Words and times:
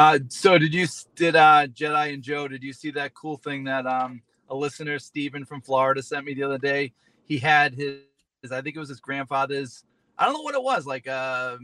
Uh, 0.00 0.18
so 0.28 0.56
did 0.56 0.72
you 0.72 0.86
did 1.14 1.36
uh 1.36 1.66
Jedi 1.66 2.14
and 2.14 2.22
Joe? 2.22 2.48
Did 2.48 2.62
you 2.62 2.72
see 2.72 2.90
that 2.92 3.12
cool 3.12 3.36
thing 3.36 3.64
that 3.64 3.86
um 3.86 4.22
a 4.48 4.54
listener 4.56 4.98
Steven 4.98 5.44
from 5.44 5.60
Florida 5.60 6.02
sent 6.02 6.24
me 6.24 6.32
the 6.32 6.42
other 6.42 6.56
day? 6.56 6.94
He 7.24 7.36
had 7.36 7.74
his, 7.74 7.98
his 8.40 8.50
I 8.50 8.62
think 8.62 8.76
it 8.76 8.78
was 8.78 8.88
his 8.88 8.98
grandfather's. 8.98 9.84
I 10.16 10.24
don't 10.24 10.32
know 10.32 10.40
what 10.40 10.54
it 10.54 10.62
was 10.62 10.86
like 10.86 11.06
a 11.06 11.58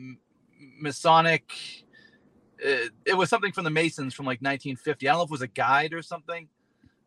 Masonic. 0.78 1.50
It, 2.58 2.92
it 3.06 3.16
was 3.16 3.30
something 3.30 3.52
from 3.52 3.64
the 3.64 3.70
Masons 3.70 4.12
from 4.12 4.26
like 4.26 4.42
1950. 4.42 5.08
I 5.08 5.12
don't 5.12 5.18
know 5.18 5.24
if 5.24 5.28
it 5.28 5.30
was 5.30 5.40
a 5.40 5.48
guide 5.48 5.94
or 5.94 6.02
something. 6.02 6.46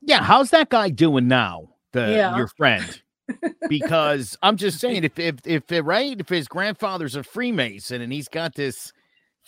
Yeah, 0.02 0.24
how's 0.24 0.50
that 0.50 0.70
guy 0.70 0.90
doing 0.90 1.28
now? 1.28 1.70
The 1.92 2.10
Yeah. 2.10 2.38
your 2.38 2.48
friend. 2.48 3.02
Because 3.70 4.36
I'm 4.42 4.58
just 4.58 4.80
saying, 4.80 5.04
if 5.04 5.20
if 5.20 5.36
if 5.46 5.72
it, 5.72 5.84
right, 5.84 6.20
if 6.20 6.28
his 6.28 6.48
grandfather's 6.48 7.16
a 7.16 7.22
Freemason 7.22 8.02
and 8.02 8.12
he's 8.12 8.28
got 8.28 8.56
this 8.56 8.92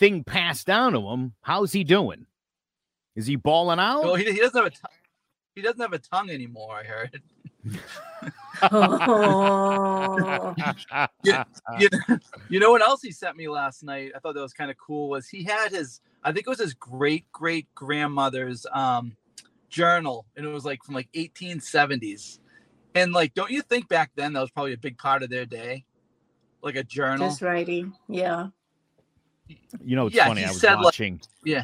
thing 0.01 0.23
passed 0.23 0.65
down 0.65 0.93
to 0.93 0.99
him, 1.09 1.33
how's 1.41 1.71
he 1.71 1.83
doing? 1.83 2.25
Is 3.15 3.27
he 3.27 3.35
balling 3.35 3.77
out? 3.77 4.03
Well, 4.03 4.15
he, 4.15 4.25
he 4.25 4.39
doesn't 4.39 4.57
have 4.57 4.65
a 4.65 4.71
t- 4.71 4.77
he 5.53 5.61
doesn't 5.61 5.79
have 5.79 5.93
a 5.93 5.99
tongue 5.99 6.31
anymore. 6.31 6.75
I 6.75 6.83
heard. 6.83 7.21
Oh. 8.63 10.55
Yeah, 11.23 11.43
you, 11.79 11.87
you 12.49 12.59
know 12.59 12.71
what 12.71 12.81
else 12.81 13.03
he 13.03 13.11
sent 13.11 13.37
me 13.37 13.47
last 13.47 13.83
night? 13.83 14.11
I 14.15 14.19
thought 14.19 14.33
that 14.33 14.41
was 14.41 14.53
kind 14.53 14.71
of 14.71 14.77
cool. 14.77 15.07
Was 15.09 15.27
he 15.27 15.43
had 15.43 15.71
his 15.71 16.01
I 16.23 16.31
think 16.31 16.47
it 16.47 16.49
was 16.49 16.59
his 16.59 16.73
great 16.73 17.31
great 17.31 17.67
grandmother's 17.75 18.65
um 18.73 19.15
journal, 19.69 20.25
and 20.35 20.45
it 20.45 20.49
was 20.49 20.65
like 20.65 20.83
from 20.83 20.95
like 20.95 21.11
1870s. 21.13 22.39
And 22.95 23.13
like, 23.13 23.35
don't 23.35 23.51
you 23.51 23.61
think 23.61 23.87
back 23.87 24.11
then 24.15 24.33
that 24.33 24.41
was 24.41 24.49
probably 24.51 24.73
a 24.73 24.77
big 24.77 24.97
part 24.97 25.21
of 25.21 25.29
their 25.29 25.45
day, 25.45 25.85
like 26.63 26.75
a 26.75 26.83
journal? 26.83 27.29
Just 27.29 27.43
writing. 27.43 27.93
Yeah. 28.09 28.47
You 29.83 29.95
know, 29.95 30.07
it's 30.07 30.15
Yeah, 30.15 30.27
funny. 30.27 30.43
I 30.45 30.49
was 30.49 30.59
said, 30.61 30.75
like- 30.75 30.83
watching. 30.85 31.21
yeah. 31.45 31.63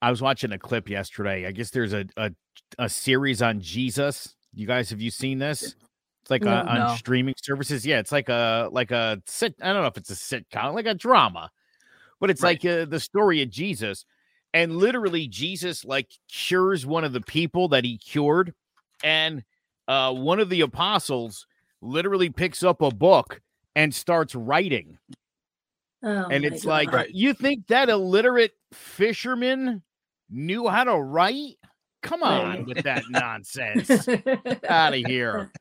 I 0.00 0.10
was 0.10 0.20
watching 0.20 0.52
a 0.52 0.58
clip 0.58 0.88
yesterday. 0.88 1.46
I 1.46 1.52
guess 1.52 1.70
there's 1.70 1.92
a 1.92 2.06
a, 2.16 2.32
a 2.78 2.88
series 2.88 3.40
on 3.42 3.60
Jesus. 3.60 4.34
You 4.52 4.66
guys, 4.66 4.90
have 4.90 5.00
you 5.00 5.10
seen 5.10 5.38
this? 5.38 5.62
It's 6.22 6.30
like 6.30 6.42
No. 6.42 6.52
uh, 6.52 6.64
on 6.68 6.78
No. 6.78 6.94
streaming 6.96 7.34
services. 7.42 7.86
Yeah, 7.86 7.98
it's 7.98 8.12
like 8.12 8.28
a 8.28 8.68
like 8.72 8.90
a 8.90 9.22
sit. 9.26 9.54
I 9.62 9.72
don't 9.72 9.82
know 9.82 9.88
if 9.88 9.96
it's 9.96 10.10
a 10.10 10.14
sitcom, 10.14 10.74
like 10.74 10.86
a 10.86 10.94
drama, 10.94 11.50
but 12.20 12.30
it's 12.30 12.42
Right. 12.42 12.62
like 12.62 12.72
uh, 12.80 12.84
the 12.84 12.98
story 13.00 13.42
of 13.42 13.50
Jesus, 13.50 14.04
and 14.52 14.76
literally 14.76 15.28
Jesus 15.28 15.84
like 15.84 16.10
cures 16.28 16.84
one 16.84 17.04
of 17.04 17.12
the 17.12 17.20
people 17.20 17.68
that 17.68 17.84
he 17.84 17.96
cured, 17.98 18.54
and 19.04 19.44
uh, 19.88 20.12
one 20.12 20.40
of 20.40 20.48
the 20.48 20.60
apostles 20.62 21.46
literally 21.80 22.30
picks 22.30 22.62
up 22.62 22.82
a 22.82 22.90
book 22.90 23.40
and 23.74 23.94
starts 23.94 24.34
writing 24.34 24.98
Oh, 26.04 26.28
and 26.30 26.42
my 26.42 26.48
it's 26.48 26.64
like 26.64 26.92
Right. 26.92 27.10
you 27.12 27.32
think 27.34 27.66
that 27.68 27.88
illiterate 27.88 28.52
fisherman 28.72 29.82
knew 30.30 30.66
how 30.68 30.84
to 30.84 30.96
write 30.96 31.56
come 32.02 32.22
on 32.22 32.48
Right. 32.58 32.66
with 32.66 32.82
that 32.84 33.04
nonsense 33.10 34.08
out 34.68 34.92
of 34.94 34.98
here 34.98 35.52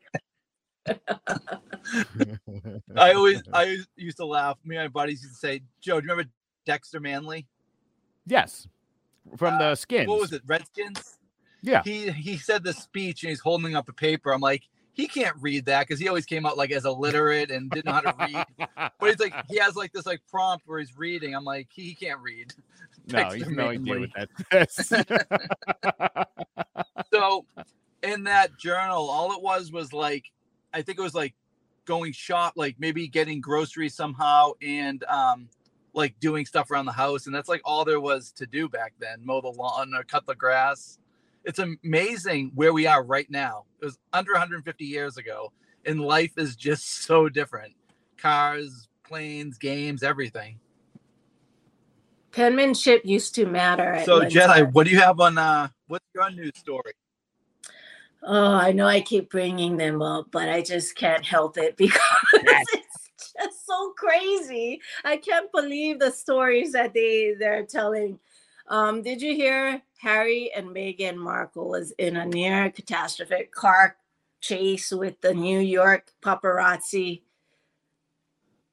I 2.95 3.14
always 3.14 3.42
I 3.53 3.78
used 3.95 4.17
to 4.17 4.25
laugh. 4.25 4.58
Me 4.66 4.75
and 4.78 4.86
my 4.86 4.88
buddies 4.88 5.22
used 5.22 5.36
to 5.36 5.39
say, 5.39 5.62
Joe, 5.81 6.00
do 6.02 6.06
you 6.08 6.12
remember 6.12 6.31
Dexter 6.66 7.00
Manley? 7.00 7.47
yes 8.28 8.67
from 9.38 9.58
the 9.58 9.75
skins 9.75 10.08
What 10.08 10.19
was 10.19 10.31
it? 10.34 10.42
Redskins? 10.45 11.17
yeah 11.62 11.81
He 11.84 12.09
he 12.12 12.38
said 12.38 12.64
the 12.64 12.73
speech 12.73 13.23
and 13.23 13.30
he's 13.30 13.39
holding 13.39 13.75
up 13.75 13.89
a 13.89 13.94
paper. 13.94 14.34
I'm 14.34 14.42
like, 14.42 14.64
he 14.94 15.08
can't 15.08 15.36
read 15.39 15.66
that 15.66 15.88
because 15.88 16.00
he 16.00 16.08
always 16.08 16.25
came 16.25 16.45
out 16.45 16.58
like 16.58 16.72
as 16.72 16.86
illiterate 16.86 17.52
and 17.52 17.70
didn't 17.72 17.86
know 17.86 17.94
how 17.94 18.02
to 18.02 18.16
read. 18.20 18.45
But 19.00 19.09
he's 19.09 19.20
like, 19.20 19.34
he 19.50 19.58
has 19.58 19.75
like 19.75 19.94
this 19.94 20.06
like 20.06 20.22
prompt 20.30 20.67
where 20.67 20.80
he's 20.80 20.97
reading. 20.97 21.36
I'm 21.36 21.45
like, 21.45 21.70
he, 21.72 21.84
he 21.84 21.95
can't 21.95 22.20
read. 22.22 22.53
no 23.08 23.30
he's 23.30 23.50
no 23.50 23.69
idea 23.69 24.00
what 24.00 24.09
that 24.16 24.30
is 24.69 24.94
So 27.14 27.45
in 28.03 28.25
that 28.25 28.58
journal, 28.58 29.09
all 29.09 29.31
it 29.34 29.42
was 29.42 29.72
was 29.72 29.92
like, 29.92 30.25
I 30.73 30.81
think 30.81 31.00
it 31.00 31.01
was 31.01 31.16
like 31.16 31.34
going 31.85 32.13
shop, 32.13 32.53
like 32.56 32.75
maybe 32.80 33.07
getting 33.07 33.41
groceries 33.41 33.96
somehow 33.96 34.51
and 34.62 35.03
um 35.06 35.50
like 35.94 36.18
doing 36.19 36.46
stuff 36.46 36.72
around 36.72 36.85
the 36.85 36.91
house. 36.91 37.25
And 37.25 37.35
that's 37.35 37.50
like 37.50 37.62
all 37.66 37.85
there 37.85 38.00
was 38.00 38.31
to 38.34 38.46
do 38.46 38.69
back 38.69 38.94
then, 39.00 39.25
mow 39.25 39.41
the 39.41 39.50
lawn 39.50 39.94
or 39.96 40.03
cut 40.03 40.25
the 40.25 40.35
grass. 40.35 41.00
It's 41.44 41.59
amazing 41.59 42.52
where 42.56 42.74
we 42.74 42.85
are 42.85 43.03
right 43.03 43.29
now. 43.29 43.66
It 43.81 43.85
was 43.85 43.97
under 44.13 44.31
150 44.34 44.85
years 44.85 45.18
ago, 45.18 45.52
and 45.85 46.00
life 46.00 46.34
is 46.38 46.56
just 46.56 47.03
so 47.06 47.29
different. 47.29 47.74
Cars, 48.18 48.88
planes, 49.03 49.57
games, 49.57 50.03
everything. 50.03 50.59
Penmanship 52.31 53.01
used 53.03 53.35
to 53.35 53.46
matter. 53.46 54.01
So 54.06 54.22
Jedi, 54.22 54.47
time. 54.47 54.72
what 54.72 54.85
do 54.85 54.91
you 54.91 55.00
have 55.00 55.19
on 55.19 55.38
uh 55.38 55.68
what's 55.88 56.06
your 56.16 56.30
news 56.31 56.53
story? 56.56 56.94
Oh, 58.24 58.53
I 58.53 58.72
know 58.72 58.85
I 58.85 59.01
keep 59.01 59.31
bringing 59.31 59.78
them 59.78 60.01
up, 60.01 60.28
but 60.31 60.47
I 60.47 60.62
just 60.62 60.96
can't 60.96 61.25
help 61.25 61.57
it 61.57 61.75
because 61.78 62.00
it's 62.44 63.09
just 63.38 63.66
so 63.66 63.94
crazy. 63.97 64.80
I 65.03 65.18
can't 65.18 65.51
believe 65.51 66.00
the 66.00 66.12
stories 66.12 66.72
that 66.72 66.94
they 66.94 67.35
they're 67.38 67.66
telling. 67.66 68.19
Um, 68.71 69.01
did 69.01 69.21
you 69.21 69.35
hear 69.35 69.81
Harry 69.99 70.49
and 70.55 70.67
Meghan 70.67 71.17
Markle 71.17 71.67
was 71.67 71.91
in 71.97 72.15
a 72.15 72.25
near 72.25 72.71
catastrophic 72.71 73.51
car 73.51 73.97
chase 74.39 74.91
with 74.91 75.19
the 75.19 75.33
New 75.33 75.59
York 75.59 76.13
paparazzi? 76.21 77.21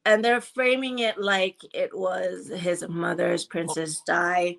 And 0.06 0.25
they're 0.25 0.41
framing 0.41 1.00
it 1.00 1.19
like 1.19 1.56
it 1.75 1.91
was 1.98 2.47
his 2.47 2.86
mother's 2.88 3.44
Princess 3.44 4.00
Di 4.06 4.59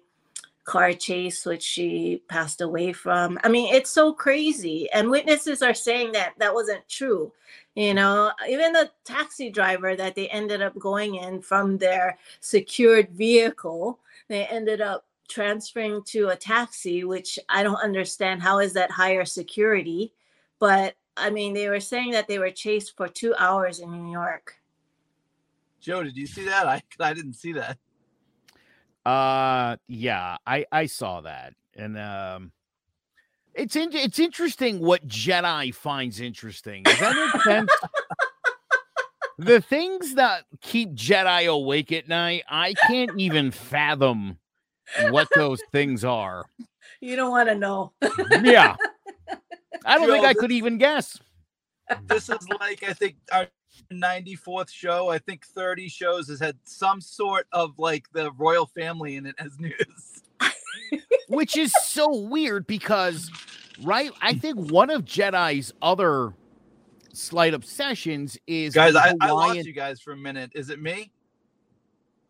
car 0.66 0.92
chase, 0.92 1.46
which 1.46 1.64
she 1.64 2.22
passed 2.28 2.60
away 2.60 2.92
from. 2.92 3.40
I 3.42 3.48
mean, 3.48 3.74
it's 3.74 3.90
so 3.90 4.12
crazy. 4.12 4.92
And 4.92 5.10
witnesses 5.10 5.62
are 5.62 5.74
saying 5.74 6.12
that 6.12 6.34
that 6.40 6.54
wasn't 6.54 6.88
true. 6.90 7.32
You 7.76 7.94
know, 7.94 8.34
even 8.48 8.74
the 8.74 8.92
taxi 9.06 9.50
driver 9.50 9.96
that 9.96 10.16
they 10.16 10.28
ended 10.28 10.62
up 10.62 10.78
going 10.78 11.16
in 11.16 11.42
from 11.42 11.78
their 11.78 12.18
secured 12.42 13.12
vehicle, 13.12 14.00
they 14.28 14.46
ended 14.46 14.82
up 14.82 15.06
transferring 15.30 16.04
to 16.04 16.30
a 16.30 16.36
taxi, 16.36 17.04
which 17.04 17.40
I 17.48 17.64
don't 17.64 17.82
understand. 17.82 18.42
How 18.42 18.60
is 18.60 18.74
that 18.74 18.92
higher 18.92 19.26
security? 19.26 20.14
But 20.60 20.96
I 21.16 21.30
mean, 21.30 21.54
they 21.54 21.70
were 21.70 21.80
saying 21.80 22.12
that 22.12 22.28
they 22.28 22.40
were 22.40 22.52
chased 22.52 22.98
for 22.98 23.08
two 23.08 23.36
hours 23.38 23.80
in 23.80 23.92
New 23.92 24.12
York. 24.12 24.56
Joe, 25.80 26.04
did 26.04 26.18
you 26.18 26.28
see 26.28 26.46
that? 26.46 26.68
I 26.68 26.82
I 27.00 27.14
didn't 27.14 27.34
see 27.34 27.54
that. 27.54 27.78
Uh, 29.06 29.78
yeah, 29.88 30.38
I 30.46 30.66
I 30.72 30.86
saw 30.88 31.22
that, 31.22 31.54
and 31.76 31.98
um, 31.98 32.52
it's 33.54 33.76
in, 33.76 33.94
it's 33.94 34.20
interesting 34.20 34.80
what 34.80 35.08
Jedi 35.08 35.74
finds 35.74 36.20
interesting. 36.20 36.84
Does 36.84 37.00
that 37.00 37.32
make 37.34 37.44
sense? 37.44 37.72
the 39.38 39.62
things 39.62 40.16
that 40.16 40.44
keep 40.62 40.94
Jedi 40.94 41.48
awake 41.48 41.92
at 41.92 42.08
night, 42.08 42.44
I 42.50 42.74
can't 42.88 43.18
even 43.18 43.52
fathom 43.52 44.38
what 45.10 45.28
those 45.36 45.62
things 45.72 46.04
are. 46.04 46.46
You 47.02 47.16
don't 47.16 47.32
want 47.32 47.50
to 47.50 47.56
know. 47.56 47.94
Mm-hmm, 48.02 48.46
yeah, 48.46 48.76
I 49.86 49.98
don't 49.98 50.10
think 50.10 50.26
I 50.26 50.34
could 50.34 50.52
even 50.52 50.78
guess. 50.78 51.20
this 52.08 52.30
is 52.30 52.48
like 52.60 52.84
I 52.84 52.94
think 52.94 53.16
our 53.32 53.48
94th 53.94 54.70
show. 54.70 55.10
I 55.10 55.18
think 55.20 55.46
30 55.46 55.88
shows 55.90 56.28
has 56.30 56.40
had 56.40 56.58
some 56.66 57.02
sort 57.02 57.48
of 57.52 57.78
like 57.80 58.12
the 58.12 58.32
royal 58.34 58.66
family 58.68 59.16
in 59.16 59.26
it 59.26 59.36
as 59.40 59.60
news. 59.60 60.24
which 61.28 61.56
is 61.58 61.74
so 61.84 62.16
weird 62.22 62.66
because 62.66 63.30
right 63.84 64.12
i 64.22 64.34
think 64.34 64.58
one 64.72 64.90
of 64.90 65.04
jedi's 65.06 65.72
other 65.82 66.34
slight 67.14 67.54
obsessions 67.54 68.38
is 68.48 68.74
Guys, 68.74 68.96
I, 68.96 69.14
I 69.22 69.28
Hawaiian- 69.28 69.56
lost 69.58 69.68
you 69.68 69.74
guys 69.74 70.00
for 70.00 70.14
a 70.14 70.18
minute. 70.18 70.52
Is 70.56 70.70
it 70.70 70.82
me? 70.82 71.12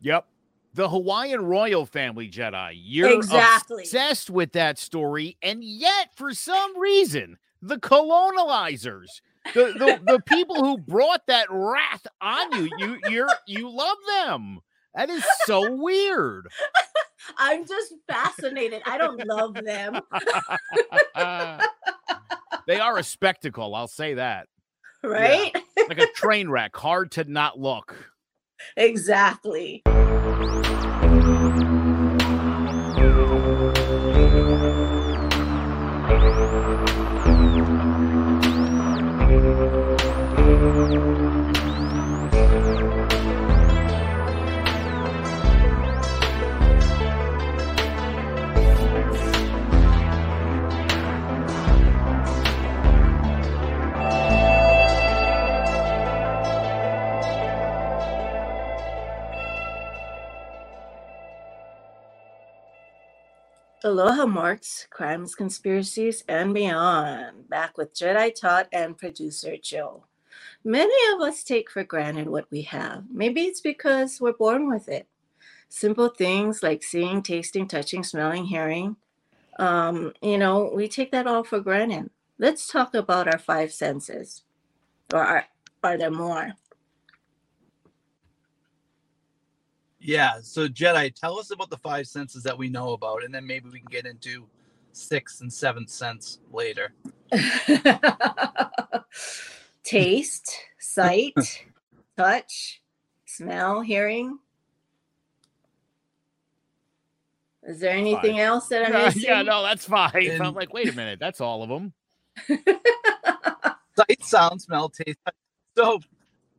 yep 0.00 0.26
the 0.74 0.88
hawaiian 0.88 1.44
royal 1.44 1.84
family 1.86 2.28
jedi 2.28 2.72
you're 2.74 3.10
Exactly. 3.16 3.82
obsessed 3.82 4.30
with 4.30 4.52
that 4.52 4.78
story 4.78 5.36
and 5.42 5.62
yet 5.64 6.14
for 6.16 6.32
some 6.32 6.78
reason 6.78 7.36
the 7.62 7.78
colonizers 7.78 9.22
the, 9.54 9.72
the, 9.78 10.00
the 10.12 10.20
people 10.26 10.62
who 10.62 10.78
brought 10.78 11.26
that 11.26 11.46
wrath 11.50 12.06
on 12.20 12.52
you 12.52 12.70
you 12.78 12.98
you're 13.08 13.28
you 13.46 13.68
love 13.68 13.96
them 14.24 14.60
that 14.94 15.10
is 15.10 15.24
so 15.44 15.70
weird 15.76 16.48
I'm 17.36 17.66
just 17.66 17.92
fascinated. 18.08 18.82
I 18.86 18.96
don't 18.96 19.24
love 19.26 19.54
them. 19.54 20.00
they 22.66 22.80
are 22.80 22.96
a 22.98 23.02
spectacle 23.02 23.74
i'll 23.74 23.86
say 23.86 24.14
that 24.14 24.48
right? 25.02 25.54
like 25.88 25.98
a 25.98 26.06
train 26.14 26.48
wreck, 26.50 26.76
hard 26.76 27.10
to 27.12 27.24
not 27.24 27.58
look. 27.58 28.10
Exactly. 28.76 29.82
Aloha 40.60 40.68
Marks, 64.26 64.86
Crimes, 64.90 65.34
Conspiracies, 65.34 66.22
and 66.28 66.52
Beyond. 66.52 67.48
Back 67.48 67.78
with 67.78 67.94
Jedi 67.94 68.38
Todd 68.38 68.68
and 68.74 68.98
producer 68.98 69.56
Jill. 69.56 70.09
Many 70.64 71.14
of 71.14 71.22
us 71.22 71.42
take 71.42 71.70
for 71.70 71.84
granted 71.84 72.28
what 72.28 72.50
we 72.50 72.62
have. 72.62 73.04
Maybe 73.10 73.42
it's 73.42 73.60
because 73.60 74.20
we're 74.20 74.32
born 74.32 74.68
with 74.68 74.88
it. 74.88 75.06
Simple 75.68 76.08
things 76.08 76.62
like 76.62 76.82
seeing, 76.82 77.22
tasting, 77.22 77.66
touching, 77.66 78.04
smelling, 78.04 78.44
hearing. 78.44 78.96
Um, 79.58 80.12
you 80.20 80.36
know, 80.36 80.70
we 80.74 80.88
take 80.88 81.12
that 81.12 81.26
all 81.26 81.44
for 81.44 81.60
granted. 81.60 82.10
Let's 82.38 82.66
talk 82.66 82.94
about 82.94 83.28
our 83.28 83.38
five 83.38 83.72
senses. 83.72 84.42
Or 85.12 85.20
are, 85.20 85.46
are 85.82 85.96
there 85.96 86.10
more? 86.10 86.52
Yeah. 89.98 90.40
So 90.42 90.66
Jedi, 90.68 91.14
tell 91.14 91.38
us 91.38 91.50
about 91.50 91.70
the 91.70 91.78
five 91.78 92.06
senses 92.06 92.42
that 92.42 92.56
we 92.56 92.68
know 92.68 92.92
about, 92.92 93.22
and 93.24 93.34
then 93.34 93.46
maybe 93.46 93.68
we 93.70 93.78
can 93.78 93.88
get 93.90 94.06
into 94.06 94.46
sixth 94.92 95.40
and 95.40 95.52
seventh 95.52 95.90
sense 95.90 96.40
later. 96.52 96.92
Taste, 99.82 100.56
sight, 100.78 101.34
touch, 102.16 102.80
smell, 103.26 103.80
hearing. 103.80 104.38
Is 107.62 107.80
there 107.80 107.90
anything 107.92 108.36
Five. 108.36 108.40
else 108.40 108.68
that 108.68 108.86
I'm 108.86 108.94
Uh, 108.96 109.04
missing? 109.06 109.22
yeah, 109.22 109.42
no, 109.42 109.62
that's 109.62 109.84
five. 109.84 110.14
I'm 110.40 110.54
like, 110.54 110.72
wait 110.72 110.88
a 110.88 110.96
minute, 110.96 111.18
that's 111.20 111.40
all 111.40 111.62
of 111.62 111.68
them. 111.68 111.92
Sight, 113.96 114.22
sound, 114.24 114.62
smell, 114.62 114.88
taste. 114.88 115.18
So 115.76 116.00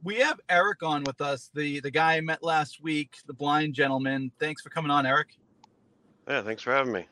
we 0.03 0.15
have 0.15 0.39
Eric 0.47 0.83
on 0.83 1.03
with 1.03 1.21
us, 1.21 1.49
the 1.55 1.79
the 1.79 1.89
guy 1.89 2.17
I 2.17 2.21
met 2.21 2.43
last 2.43 2.83
week, 2.83 3.15
the 3.25 3.33
blind 3.33 3.73
gentleman. 3.73 4.31
Thanks 4.39 4.61
for 4.61 4.69
coming 4.69 4.91
on, 4.91 5.05
Eric. 5.07 5.29
Yeah, 6.27 6.43
thanks 6.43 6.61
for 6.61 6.71
having 6.71 6.93
me. 6.93 7.07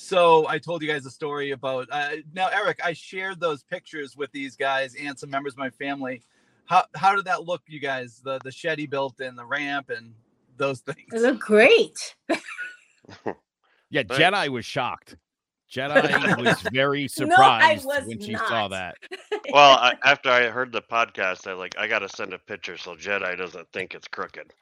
So 0.00 0.48
I 0.48 0.58
told 0.58 0.80
you 0.80 0.88
guys 0.88 1.04
a 1.04 1.10
story 1.10 1.50
about 1.50 1.86
uh, 1.92 2.16
now, 2.32 2.48
Eric. 2.48 2.80
I 2.82 2.94
shared 2.94 3.38
those 3.38 3.62
pictures 3.62 4.16
with 4.16 4.32
these 4.32 4.56
guys 4.56 4.94
and 4.98 5.16
some 5.18 5.28
members 5.28 5.52
of 5.52 5.58
my 5.58 5.68
family. 5.68 6.22
How 6.64 6.84
how 6.96 7.14
did 7.14 7.26
that 7.26 7.44
look, 7.44 7.62
you 7.66 7.80
guys? 7.80 8.22
The 8.24 8.38
the 8.42 8.50
shed 8.50 8.78
he 8.78 8.86
built 8.86 9.20
and 9.20 9.36
the 9.38 9.44
ramp 9.44 9.90
and 9.90 10.14
those 10.56 10.80
They 10.80 10.92
things. 11.10 11.22
look 11.22 11.40
great. 11.40 12.16
Yeah, 13.90 14.04
Thanks. 14.08 14.16
Jedi 14.16 14.48
was 14.48 14.64
shocked. 14.64 15.16
Jedi 15.70 16.38
was 16.42 16.60
very 16.72 17.02
No, 17.02 17.08
surprised 17.08 17.84
was 17.84 18.04
when 18.06 18.20
she 18.20 18.34
saw 18.36 18.68
that. 18.68 18.96
Well, 19.52 19.78
I, 19.78 19.94
after 20.04 20.30
I 20.30 20.48
heard 20.48 20.72
the 20.72 20.80
podcast, 20.82 21.46
I 21.48 21.54
like 21.54 21.74
I 21.76 21.88
got 21.88 22.00
to 22.00 22.08
send 22.08 22.32
a 22.32 22.38
picture 22.38 22.76
so 22.78 22.94
Jedi 22.94 23.36
doesn't 23.36 23.66
think 23.72 23.94
it's 23.94 24.08
crooked. 24.08 24.52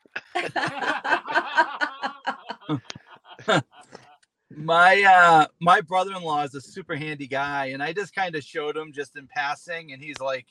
My 4.51 5.03
uh 5.03 5.47
my 5.61 5.81
brother-in-law 5.81 6.45
is 6.45 6.55
a 6.55 6.61
super 6.61 6.97
handy 6.97 7.27
guy, 7.27 7.67
and 7.67 7.83
I 7.83 7.93
just 7.93 8.15
kind 8.15 8.35
of 8.35 8.43
showed 8.43 8.77
him 8.77 8.93
just 8.93 9.17
in 9.17 9.27
passing, 9.27 9.93
and 9.93 10.03
he's 10.03 10.21
like, 10.21 10.47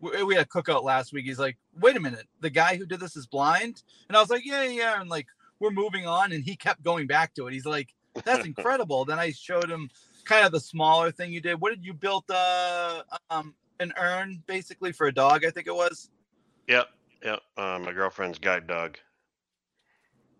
we 0.00 0.34
had 0.34 0.44
a 0.44 0.48
cookout 0.48 0.84
last 0.84 1.12
week. 1.12 1.24
He's 1.24 1.38
like, 1.38 1.56
wait 1.80 1.96
a 1.96 2.00
minute, 2.00 2.26
the 2.40 2.50
guy 2.50 2.76
who 2.76 2.86
did 2.86 3.00
this 3.00 3.16
is 3.16 3.26
blind, 3.26 3.82
and 4.08 4.16
I 4.16 4.20
was 4.20 4.30
like, 4.30 4.46
yeah, 4.46 4.64
yeah, 4.64 5.00
and 5.00 5.10
like 5.10 5.26
we're 5.58 5.70
moving 5.70 6.06
on, 6.06 6.32
and 6.32 6.44
he 6.44 6.56
kept 6.56 6.82
going 6.82 7.06
back 7.06 7.34
to 7.34 7.46
it. 7.46 7.52
He's 7.52 7.66
like, 7.66 7.94
that's 8.24 8.46
incredible. 8.46 9.04
then 9.04 9.18
I 9.18 9.32
showed 9.32 9.68
him 9.68 9.90
kind 10.24 10.46
of 10.46 10.52
the 10.52 10.60
smaller 10.60 11.10
thing 11.10 11.32
you 11.32 11.40
did. 11.40 11.60
What 11.60 11.70
did 11.70 11.84
you 11.84 11.92
build? 11.92 12.24
Uh, 12.30 13.02
um, 13.30 13.54
an 13.80 13.92
urn 13.98 14.42
basically 14.46 14.92
for 14.92 15.06
a 15.06 15.12
dog, 15.12 15.44
I 15.44 15.50
think 15.50 15.66
it 15.66 15.74
was. 15.74 16.10
Yep, 16.68 16.88
yep. 17.24 17.40
Uh, 17.56 17.78
my 17.82 17.92
girlfriend's 17.92 18.38
guide 18.38 18.66
dog. 18.66 18.98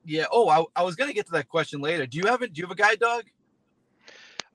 Yeah. 0.04 0.26
Oh, 0.30 0.48
I, 0.48 0.64
I 0.80 0.82
was 0.82 0.96
gonna 0.96 1.12
get 1.12 1.26
to 1.26 1.32
that 1.32 1.48
question 1.48 1.80
later. 1.80 2.06
Do 2.06 2.18
you 2.18 2.26
have 2.26 2.42
a 2.42 2.48
do 2.48 2.60
you 2.60 2.64
have 2.64 2.70
a 2.70 2.74
guide 2.74 3.00
dog? 3.00 3.24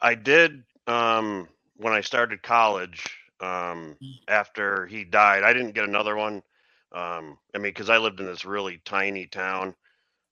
I 0.02 0.16
did 0.16 0.64
um, 0.88 1.48
when 1.78 1.94
I 1.94 2.02
started 2.02 2.44
college. 2.44 3.06
Um, 3.42 3.96
after 4.28 4.86
he 4.86 5.06
died, 5.06 5.44
I 5.44 5.54
didn't 5.54 5.72
get 5.72 5.86
another 5.86 6.16
one. 6.16 6.44
Um, 6.92 7.38
I 7.56 7.58
mean, 7.58 7.72
because 7.74 7.90
I 7.90 7.98
lived 7.98 8.20
in 8.20 8.26
this 8.26 8.46
really 8.46 8.82
tiny 8.84 9.28
town, 9.28 9.76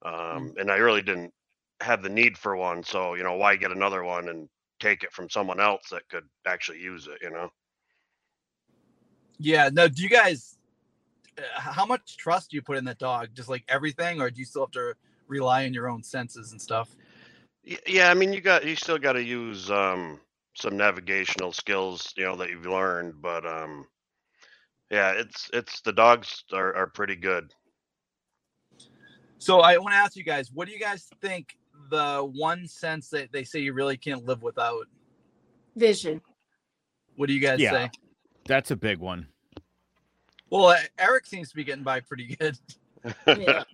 um, 0.04 0.54
and 0.58 0.70
I 0.72 0.76
really 0.76 1.02
didn't 1.02 1.34
have 1.82 2.04
the 2.04 2.10
need 2.10 2.38
for 2.38 2.56
one. 2.56 2.84
So 2.84 3.14
you 3.14 3.24
know, 3.24 3.36
why 3.36 3.56
get 3.56 3.72
another 3.72 4.04
one 4.04 4.30
and 4.30 4.50
take 4.80 5.04
it 5.04 5.14
from 5.14 5.30
someone 5.30 5.60
else 5.60 5.90
that 5.92 6.08
could 6.10 6.26
actually 6.46 6.82
use 6.82 7.08
it? 7.08 7.20
You 7.22 7.32
know. 7.32 7.50
Yeah. 9.40 9.70
No. 9.72 9.88
Do 9.88 10.04
you 10.04 10.10
guys? 10.10 10.57
How 11.56 11.86
much 11.86 12.18
trust 12.18 12.52
do 12.52 12.58
you 12.58 12.62
put 12.62 12.78
in 12.78 12.86
that 12.86 13.00
dog? 13.00 13.30
Just 13.34 13.50
like 13.50 13.64
everything, 13.68 14.22
or 14.22 14.30
do 14.30 14.40
you 14.40 14.46
still 14.46 14.64
have 14.64 14.72
to 14.72 14.94
rely 15.28 15.66
on 15.66 15.74
your 15.74 15.90
own 15.90 16.04
senses 16.04 16.52
and 16.52 16.62
stuff? 16.62 16.96
Yeah, 17.86 18.10
I 18.10 18.14
mean, 18.14 18.34
you 18.34 18.42
got 18.42 18.66
you 18.66 18.76
still 18.76 18.98
got 18.98 19.14
to 19.14 19.24
use 19.24 19.70
um, 19.70 20.20
some 20.56 20.78
navigational 20.78 21.52
skills, 21.52 22.14
you 22.16 22.24
know, 22.24 22.36
that 22.38 22.50
you've 22.50 22.66
learned. 22.66 23.22
But 23.22 23.46
um, 23.46 23.86
yeah, 24.90 25.12
it's 25.12 25.50
it's 25.54 25.82
the 25.82 25.92
dogs 25.92 26.44
are, 26.54 26.74
are 26.76 26.88
pretty 26.88 27.16
good. 27.16 27.54
So 29.38 29.60
I 29.60 29.78
want 29.78 29.94
to 29.94 29.98
ask 29.98 30.16
you 30.16 30.24
guys, 30.24 30.52
what 30.52 30.68
do 30.68 30.74
you 30.74 30.80
guys 30.80 31.10
think 31.22 31.58
the 31.92 32.28
one 32.34 32.68
sense 32.68 33.10
that 33.10 33.32
they 33.32 33.44
say 33.44 33.60
you 33.60 33.74
really 33.74 33.98
can't 33.98 34.26
live 34.26 34.42
without? 34.42 34.88
Vision. 35.76 36.22
What 37.18 37.28
do 37.28 37.34
you 37.34 37.40
guys 37.40 37.62
Yeah. 37.62 37.72
say? 37.72 37.92
That's 38.46 38.72
a 38.72 38.76
big 38.76 39.00
one. 39.00 39.28
Well, 40.50 40.68
uh, 40.68 40.78
Eric 40.98 41.26
seems 41.26 41.50
to 41.50 41.56
be 41.56 41.64
getting 41.64 41.84
by 41.84 42.00
pretty 42.00 42.36
good. 42.36 42.58
Yeah. 43.28 43.64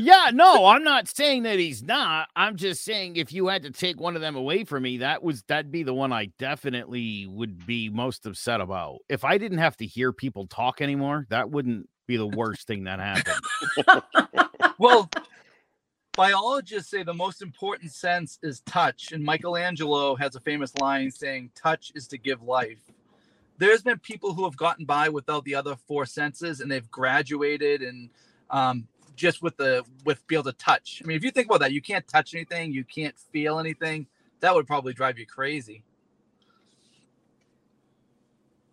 Yeah, 0.00 0.30
no, 0.32 0.66
I'm 0.66 0.84
not 0.84 1.08
saying 1.08 1.42
that 1.42 1.58
he's 1.58 1.82
not. 1.82 2.28
I'm 2.36 2.54
just 2.54 2.84
saying 2.84 3.16
if 3.16 3.32
you 3.32 3.48
had 3.48 3.64
to 3.64 3.72
take 3.72 4.00
one 4.00 4.14
of 4.14 4.22
them 4.22 4.36
away 4.36 4.62
from 4.62 4.84
me, 4.84 4.98
that 4.98 5.24
was 5.24 5.42
that'd 5.42 5.72
be 5.72 5.82
the 5.82 5.92
one 5.92 6.12
I 6.12 6.26
definitely 6.38 7.26
would 7.26 7.66
be 7.66 7.88
most 7.88 8.24
upset 8.24 8.60
about. 8.60 8.98
If 9.08 9.24
I 9.24 9.38
didn't 9.38 9.58
have 9.58 9.76
to 9.78 9.86
hear 9.86 10.12
people 10.12 10.46
talk 10.46 10.80
anymore, 10.80 11.26
that 11.30 11.50
wouldn't 11.50 11.88
be 12.06 12.16
the 12.16 12.28
worst 12.28 12.68
thing 12.68 12.84
that 12.84 13.00
happened. 13.00 14.04
well, 14.78 15.10
biologists 16.16 16.90
say 16.90 17.02
the 17.02 17.12
most 17.12 17.42
important 17.42 17.90
sense 17.90 18.38
is 18.40 18.60
touch, 18.60 19.10
and 19.10 19.22
Michelangelo 19.24 20.14
has 20.14 20.36
a 20.36 20.40
famous 20.40 20.72
line 20.76 21.10
saying, 21.10 21.50
"Touch 21.56 21.90
is 21.96 22.06
to 22.08 22.18
give 22.18 22.40
life." 22.42 22.82
There's 23.58 23.82
been 23.82 23.98
people 23.98 24.34
who 24.34 24.44
have 24.44 24.56
gotten 24.56 24.84
by 24.84 25.08
without 25.08 25.44
the 25.44 25.54
other 25.54 25.76
four 25.76 26.06
senses, 26.06 26.60
and 26.60 26.70
they've 26.70 26.90
graduated 26.90 27.82
and 27.82 28.10
um, 28.50 28.86
just 29.16 29.42
with 29.42 29.56
the 29.56 29.84
with 30.04 30.26
be 30.26 30.36
able 30.36 30.44
to 30.44 30.52
touch. 30.52 31.02
I 31.04 31.06
mean, 31.06 31.16
if 31.16 31.24
you 31.24 31.30
think 31.30 31.48
about 31.48 31.60
that, 31.60 31.72
you 31.72 31.82
can't 31.82 32.06
touch 32.08 32.34
anything, 32.34 32.72
you 32.72 32.84
can't 32.84 33.18
feel 33.32 33.58
anything. 33.58 34.06
That 34.40 34.54
would 34.54 34.66
probably 34.66 34.94
drive 34.94 35.18
you 35.18 35.26
crazy. 35.26 35.82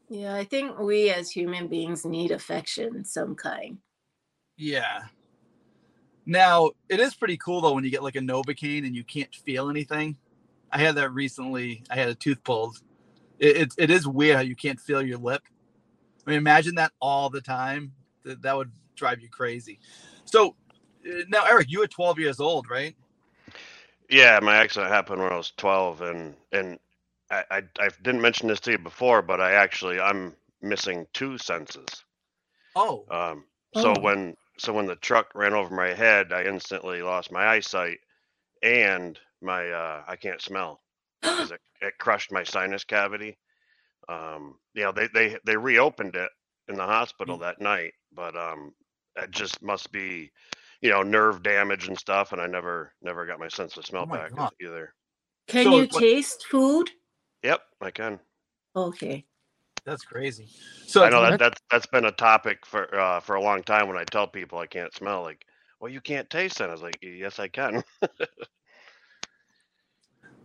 Yeah, 0.08 0.36
I 0.36 0.44
think 0.44 0.78
we 0.78 1.10
as 1.10 1.32
human 1.32 1.68
beings 1.68 2.06
need 2.06 2.32
affection, 2.32 3.04
some 3.06 3.36
kind. 3.36 3.80
Yeah. 4.56 5.06
Now 6.28 6.72
it 6.90 7.00
is 7.00 7.16
pretty 7.16 7.38
cool 7.38 7.62
though 7.62 7.74
when 7.74 7.84
you 7.84 7.92
get 7.92 8.04
like 8.04 8.16
a 8.16 8.20
Novocaine 8.20 8.86
and 8.86 8.96
you 8.96 9.04
can't 9.04 9.34
feel 9.34 9.70
anything. 9.70 10.18
I 10.72 10.80
had 10.80 10.96
that 10.96 11.12
recently. 11.12 11.84
I 11.90 11.96
had 11.96 12.10
a 12.10 12.16
tooth 12.16 12.44
pulled. 12.44 12.82
It, 13.40 13.58
it, 13.58 13.74
it 13.78 13.92
is 13.92 14.08
weird 14.08 14.38
how 14.38 14.42
you 14.44 14.56
can't 14.56 14.80
feel 14.80 15.02
your 15.02 15.20
lip. 15.20 15.44
I 16.28 16.32
mean, 16.32 16.40
imagine 16.40 16.76
that 16.76 16.94
all 17.02 17.30
the 17.30 17.42
time. 17.42 17.94
That, 18.24 18.42
that 18.44 18.58
would 18.58 18.72
drive 18.96 19.22
you 19.22 19.30
crazy. 19.30 19.80
So 20.26 20.56
uh, 21.08 21.24
now, 21.30 21.46
Eric, 21.46 21.68
you 21.72 21.80
were 21.80 21.88
12 21.88 22.20
years 22.20 22.40
old, 22.40 22.70
right? 22.70 22.96
Yeah, 24.10 24.40
my 24.42 24.58
accident 24.58 24.92
happened 24.92 25.22
when 25.22 25.32
I 25.34 25.38
was 25.38 25.54
12, 25.58 26.02
and 26.02 26.36
and 26.52 26.80
I, 27.32 27.44
I 27.52 27.64
I 27.80 27.90
didn't 28.04 28.22
mention 28.22 28.48
this 28.48 28.60
to 28.62 28.72
you 28.72 28.78
before, 28.80 29.22
but 29.22 29.42
I 29.42 29.54
actually 29.54 30.00
I'm 30.00 30.36
missing 30.62 31.08
two 31.14 31.38
senses. 31.40 32.04
Oh, 32.76 33.08
Um, 33.12 33.46
so 33.74 33.96
Oh. 33.96 34.02
when 34.02 34.36
so 34.60 34.74
when 34.74 34.88
the 34.88 34.98
truck 34.98 35.36
ran 35.36 35.54
over 35.54 35.76
my 35.76 35.94
head, 35.94 36.34
I 36.34 36.46
instantly 36.46 37.02
lost 37.04 37.32
my 37.32 37.46
eyesight 37.48 38.00
and 38.64 39.20
my 39.42 39.70
uh, 39.72 40.04
I 40.08 40.16
can't 40.18 40.42
smell 40.42 40.82
'cause 41.26 41.52
it, 41.52 41.62
it 41.82 41.98
crushed 42.00 42.32
my 42.32 42.44
sinus 42.44 42.84
cavity. 42.84 43.38
Um, 44.10 44.60
you 44.74 44.84
know, 44.84 44.92
they 44.92 45.08
they 45.14 45.38
they 45.46 45.58
reopened 45.58 46.16
it 46.16 46.30
in 46.68 46.76
the 46.76 46.86
hospital 46.86 47.38
that 47.40 47.62
night, 47.62 47.94
but 48.14 48.36
um, 48.36 48.74
it 49.16 49.32
just 49.32 49.62
must 49.62 49.92
be, 49.92 50.32
you 50.82 50.90
know, 50.90 51.02
nerve 51.04 51.44
damage 51.44 51.88
and 51.88 51.98
stuff, 51.98 52.32
and 52.32 52.42
I 52.42 52.48
never 52.48 52.94
never 53.02 53.26
got 53.26 53.40
my 53.40 53.48
sense 53.48 53.78
of 53.78 53.86
smell 53.86 54.08
Oh 54.10 54.14
back 54.14 54.36
God. 54.36 54.52
either. 54.62 54.94
Can 55.48 55.64
So 55.66 55.78
you 55.78 55.84
it's 55.84 55.94
what- 55.94 56.02
taste 56.02 56.46
food? 56.48 56.92
Yep, 57.44 57.62
I 57.82 57.92
can. 57.92 58.20
Okay. 58.76 59.26
that's 59.86 60.04
crazy. 60.04 60.48
So 60.88 61.04
I 61.04 61.10
know 61.10 61.22
that 61.22 61.38
that's 61.40 61.62
that's 61.72 61.86
been 61.88 62.06
a 62.06 62.12
topic 62.12 62.66
for 62.66 62.94
uh, 63.00 63.20
for 63.20 63.36
a 63.36 63.42
long 63.42 63.64
time 63.64 63.88
when 63.88 63.98
I 63.98 64.04
tell 64.06 64.28
people 64.28 64.58
I 64.60 64.68
can't 64.68 64.94
smell. 64.94 65.22
Like, 65.24 65.46
well, 65.80 65.92
you 65.92 66.02
can't 66.02 66.30
taste 66.30 66.60
it. 66.62 66.70
I 66.70 66.72
was 66.72 66.82
like, 66.82 66.98
yes, 67.02 67.40
I 67.40 67.48
can. 67.48 67.84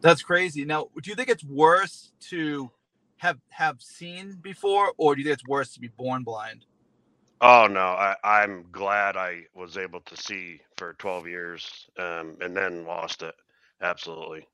that's 0.03 0.23
crazy. 0.23 0.65
Now, 0.65 0.89
do 1.03 1.11
you 1.11 1.17
think 1.17 1.29
it's 1.31 1.45
worse 1.45 2.13
to 2.31 2.71
have 3.19 3.39
have 3.51 3.83
seen 3.83 4.39
before, 4.43 4.93
or 4.99 5.15
do 5.15 5.23
you 5.23 5.27
think 5.27 5.35
it's 5.41 5.49
worse 5.49 5.75
to 5.75 5.81
be 5.81 5.89
born 5.89 6.25
blind? 6.25 6.67
Oh 7.41 7.69
no, 7.71 7.81
I, 7.81 8.17
I'm 8.25 8.67
glad 8.73 9.17
I 9.17 9.43
was 9.55 9.79
able 9.79 10.01
to 10.03 10.17
see 10.17 10.61
for 10.79 10.95
12 10.95 11.29
years, 11.29 11.89
um, 11.99 12.37
and 12.41 12.57
then 12.57 12.85
lost 12.87 13.23
it. 13.23 13.35
Absolutely. 13.83 14.47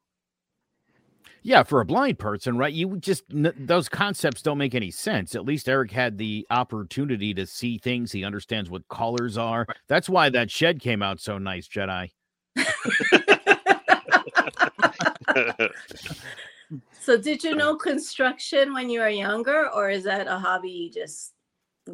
Yeah, 1.43 1.65
for 1.65 1.81
a 1.81 1.87
blind 1.87 2.21
person, 2.21 2.59
right? 2.59 2.75
You 2.75 2.99
just 2.99 3.25
n- 3.33 3.55
those 3.59 3.88
concepts 3.88 4.43
don't 4.43 4.59
make 4.59 4.76
any 4.76 4.93
sense. 4.93 5.35
At 5.35 5.47
least 5.47 5.71
Eric 5.71 5.93
had 5.93 6.19
the 6.19 6.47
opportunity 6.50 7.35
to 7.35 7.47
see 7.47 7.79
things. 7.79 8.12
He 8.12 8.25
understands 8.25 8.71
what 8.71 8.88
colors 8.91 9.38
are. 9.38 9.69
That's 9.88 10.11
why 10.11 10.31
that 10.31 10.53
shed 10.53 10.81
came 10.83 11.03
out 11.03 11.21
so 11.21 11.38
nice, 11.38 11.69
Jedi. 11.69 12.11
So 17.00 17.16
did 17.16 17.45
you 17.45 17.55
know 17.55 17.76
construction 17.76 18.75
when 18.75 18.90
you 18.90 19.00
were 19.00 19.09
younger, 19.09 19.71
or 19.71 19.90
is 19.90 20.05
that 20.05 20.26
a 20.26 20.38
hobby 20.38 20.71
you 20.71 20.90
just 20.90 21.33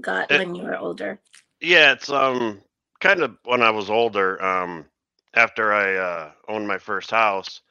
got 0.01 0.31
It- 0.31 0.39
when 0.39 0.55
you 0.55 0.65
were 0.65 0.77
older? 0.77 1.21
yeah, 1.61 1.93
it's 1.93 2.11
um 2.11 2.63
kind 3.01 3.23
of 3.23 3.37
when 3.45 3.63
I 3.63 3.71
was 3.71 3.91
older. 3.91 4.43
Um, 4.43 4.87
after 5.35 5.73
I 5.73 5.95
uh, 5.97 6.33
owned 6.49 6.67
my 6.67 6.79
first 6.79 7.11
house, 7.11 7.63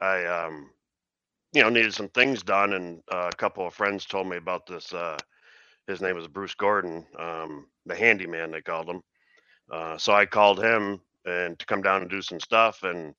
I 0.00 0.24
um 0.26 0.70
you 1.52 1.62
know 1.62 1.70
needed 1.70 1.94
some 1.94 2.08
things 2.10 2.42
done, 2.42 2.74
and 2.74 3.02
uh, 3.12 3.30
a 3.32 3.36
couple 3.36 3.66
of 3.66 3.74
friends 3.74 4.04
told 4.04 4.28
me 4.28 4.36
about 4.36 4.66
this. 4.66 4.92
Uh, 4.92 5.18
his 5.86 6.00
name 6.00 6.16
was 6.16 6.28
Bruce 6.28 6.54
Gordon, 6.54 7.06
um, 7.18 7.66
the 7.86 7.94
handyman 7.96 8.50
they 8.50 8.62
called 8.62 8.88
him. 8.88 9.02
Uh, 9.70 9.98
so 9.98 10.12
I 10.14 10.26
called 10.26 10.62
him 10.62 11.00
and 11.26 11.58
to 11.58 11.66
come 11.66 11.82
down 11.82 12.02
and 12.02 12.10
do 12.10 12.22
some 12.22 12.40
stuff, 12.40 12.82
and 12.82 13.14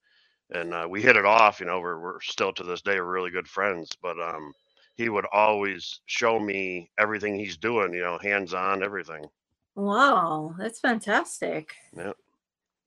and 0.52 0.74
uh, 0.74 0.88
we 0.90 1.02
hit 1.02 1.18
it 1.18 1.26
off. 1.26 1.60
You 1.60 1.66
know, 1.66 1.80
we're 1.80 2.00
we're 2.00 2.22
still 2.22 2.54
to 2.54 2.64
this 2.64 2.82
day 2.82 3.00
we're 3.00 3.12
really 3.12 3.32
good 3.32 3.48
friends. 3.48 3.92
But 4.02 4.20
um, 4.20 4.54
he 4.96 5.10
would 5.10 5.26
always 5.32 6.00
show 6.06 6.40
me 6.40 6.90
everything 7.00 7.36
he's 7.36 7.58
doing. 7.58 7.94
You 7.94 8.04
know, 8.04 8.18
hands 8.22 8.54
on 8.54 8.84
everything. 8.84 9.26
Wow, 9.76 10.56
that's 10.58 10.80
fantastic. 10.80 11.76
Yeah, 11.96 12.14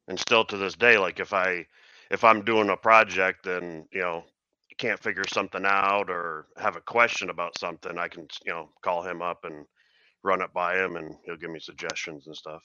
and 0.08 0.18
still 0.18 0.44
to 0.46 0.56
this 0.56 0.74
day, 0.74 0.98
like 0.98 1.20
if 1.20 1.32
I 1.32 1.66
if 2.10 2.24
I'm 2.24 2.44
doing 2.44 2.70
a 2.70 2.76
project 2.76 3.46
and 3.46 3.86
you 3.92 4.00
know 4.00 4.24
can't 4.78 5.00
figure 5.00 5.24
something 5.26 5.64
out 5.66 6.08
or 6.08 6.46
have 6.56 6.76
a 6.76 6.80
question 6.80 7.30
about 7.30 7.58
something, 7.58 7.98
I 7.98 8.08
can 8.08 8.28
you 8.46 8.52
know 8.52 8.70
call 8.82 9.02
him 9.02 9.22
up 9.22 9.44
and 9.44 9.66
run 10.22 10.40
it 10.42 10.52
by 10.52 10.76
him, 10.82 10.96
and 10.96 11.16
he'll 11.24 11.36
give 11.36 11.50
me 11.50 11.60
suggestions 11.60 12.26
and 12.26 12.36
stuff. 12.36 12.62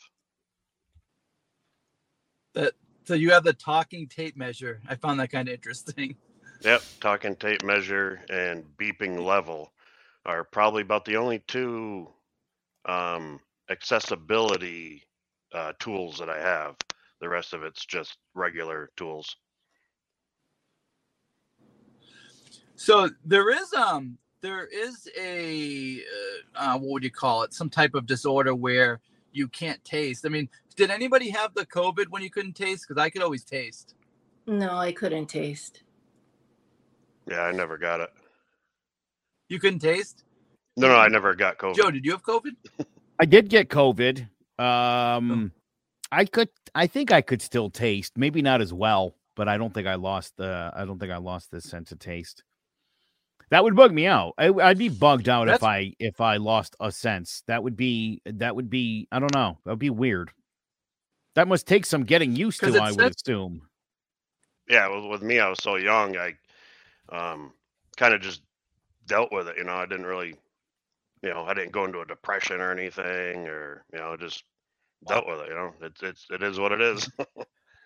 So 3.05 3.15
you 3.15 3.31
have 3.31 3.43
the 3.43 3.53
talking 3.53 4.07
tape 4.07 4.37
measure. 4.37 4.81
I 4.87 4.95
found 4.95 5.19
that 5.19 5.29
kind 5.31 5.47
of 5.47 5.53
interesting. 5.53 6.15
Yep, 6.63 6.83
talking 7.01 7.35
tape 7.35 7.63
measure 7.63 8.21
and 8.29 8.63
beeping 8.77 9.23
level 9.23 9.73
are 10.25 10.45
probably 10.45 10.81
about 10.83 11.03
the 11.03 11.17
only 11.17 11.39
two 11.47 12.07
um, 12.85 13.39
accessibility 13.69 15.03
uh, 15.53 15.73
tools 15.79 16.17
that 16.19 16.29
I 16.29 16.39
have. 16.39 16.75
The 17.19 17.27
rest 17.27 17.53
of 17.53 17.63
it's 17.63 17.85
just 17.85 18.17
regular 18.33 18.89
tools. 18.95 19.35
So 22.75 23.09
there 23.25 23.49
is 23.49 23.73
um 23.73 24.17
there 24.41 24.65
is 24.65 25.07
a 25.17 26.01
uh, 26.01 26.59
uh, 26.59 26.77
what 26.79 26.91
would 26.91 27.03
you 27.03 27.11
call 27.11 27.43
it? 27.43 27.53
Some 27.53 27.69
type 27.69 27.95
of 27.95 28.05
disorder 28.05 28.55
where 28.55 28.99
you 29.31 29.47
can't 29.47 29.83
taste. 29.83 30.25
I 30.25 30.29
mean, 30.29 30.49
did 30.75 30.91
anybody 30.91 31.29
have 31.29 31.53
the 31.53 31.65
COVID 31.65 32.07
when 32.09 32.21
you 32.21 32.29
couldn't 32.29 32.53
taste? 32.53 32.85
Because 32.87 33.01
I 33.01 33.09
could 33.09 33.21
always 33.21 33.43
taste. 33.43 33.95
No, 34.47 34.75
I 34.75 34.91
couldn't 34.91 35.27
taste. 35.27 35.83
Yeah, 37.29 37.41
I 37.41 37.51
never 37.51 37.77
got 37.77 38.01
it. 38.01 38.11
You 39.49 39.59
couldn't 39.59 39.79
taste. 39.79 40.23
No, 40.75 40.87
no, 40.87 40.95
I 40.95 41.07
never 41.07 41.35
got 41.35 41.57
COVID. 41.57 41.75
Joe, 41.75 41.91
did 41.91 42.03
you 42.03 42.11
have 42.11 42.23
COVID? 42.23 42.51
I 43.19 43.25
did 43.25 43.49
get 43.49 43.69
COVID. 43.69 44.27
Um, 44.59 45.51
I 46.11 46.25
could, 46.25 46.49
I 46.73 46.87
think 46.87 47.11
I 47.11 47.21
could 47.21 47.41
still 47.41 47.69
taste, 47.69 48.17
maybe 48.17 48.41
not 48.41 48.61
as 48.61 48.73
well, 48.73 49.15
but 49.35 49.47
I 49.47 49.57
don't 49.57 49.73
think 49.73 49.87
I 49.87 49.95
lost 49.95 50.33
the, 50.37 50.71
I 50.75 50.85
don't 50.85 50.99
think 50.99 51.11
I 51.11 51.17
lost 51.17 51.51
the 51.51 51.61
sense 51.61 51.91
of 51.91 51.99
taste. 51.99 52.43
That 53.49 53.63
would 53.63 53.75
bug 53.75 53.93
me 53.93 54.07
out. 54.07 54.33
I, 54.37 54.49
I'd 54.49 54.79
be 54.79 54.89
bugged 54.89 55.29
out 55.29 55.47
if 55.47 55.61
I 55.63 55.93
if 55.99 56.19
I 56.19 56.37
lost 56.37 56.75
a 56.79 56.91
sense. 56.91 57.43
That 57.45 57.61
would 57.61 57.77
be 57.77 58.19
that 58.25 58.55
would 58.55 58.67
be 58.67 59.07
I 59.11 59.19
don't 59.19 59.33
know. 59.33 59.59
That 59.63 59.71
would 59.71 59.79
be 59.79 59.91
weird. 59.91 60.31
That 61.35 61.47
must 61.47 61.67
take 61.67 61.85
some 61.85 62.03
getting 62.03 62.35
used 62.35 62.59
to. 62.61 62.77
I 62.79 62.91
would 62.91 63.15
assume. 63.15 63.63
yeah, 64.69 64.87
with, 64.87 65.05
with 65.09 65.21
me, 65.23 65.39
I 65.39 65.49
was 65.49 65.59
so 65.61 65.75
young. 65.75 66.15
I 66.17 66.35
um, 67.09 67.53
kind 67.97 68.13
of 68.13 68.21
just 68.21 68.41
dealt 69.07 69.31
with 69.31 69.47
it. 69.47 69.57
You 69.57 69.63
know, 69.63 69.73
I 69.73 69.85
didn't 69.85 70.05
really, 70.05 70.35
you 71.21 71.29
know, 71.29 71.43
I 71.45 71.53
didn't 71.53 71.71
go 71.71 71.85
into 71.85 72.01
a 72.01 72.05
depression 72.05 72.61
or 72.61 72.71
anything, 72.71 73.47
or 73.47 73.83
you 73.91 73.99
know, 73.99 74.15
just 74.17 74.43
dealt 75.07 75.27
with 75.27 75.39
it. 75.39 75.49
You 75.49 75.55
know, 75.55 75.73
it's 75.81 76.03
it's 76.03 76.25
it 76.29 76.43
is 76.43 76.59
what 76.59 76.71
it 76.71 76.81
is. 76.81 77.09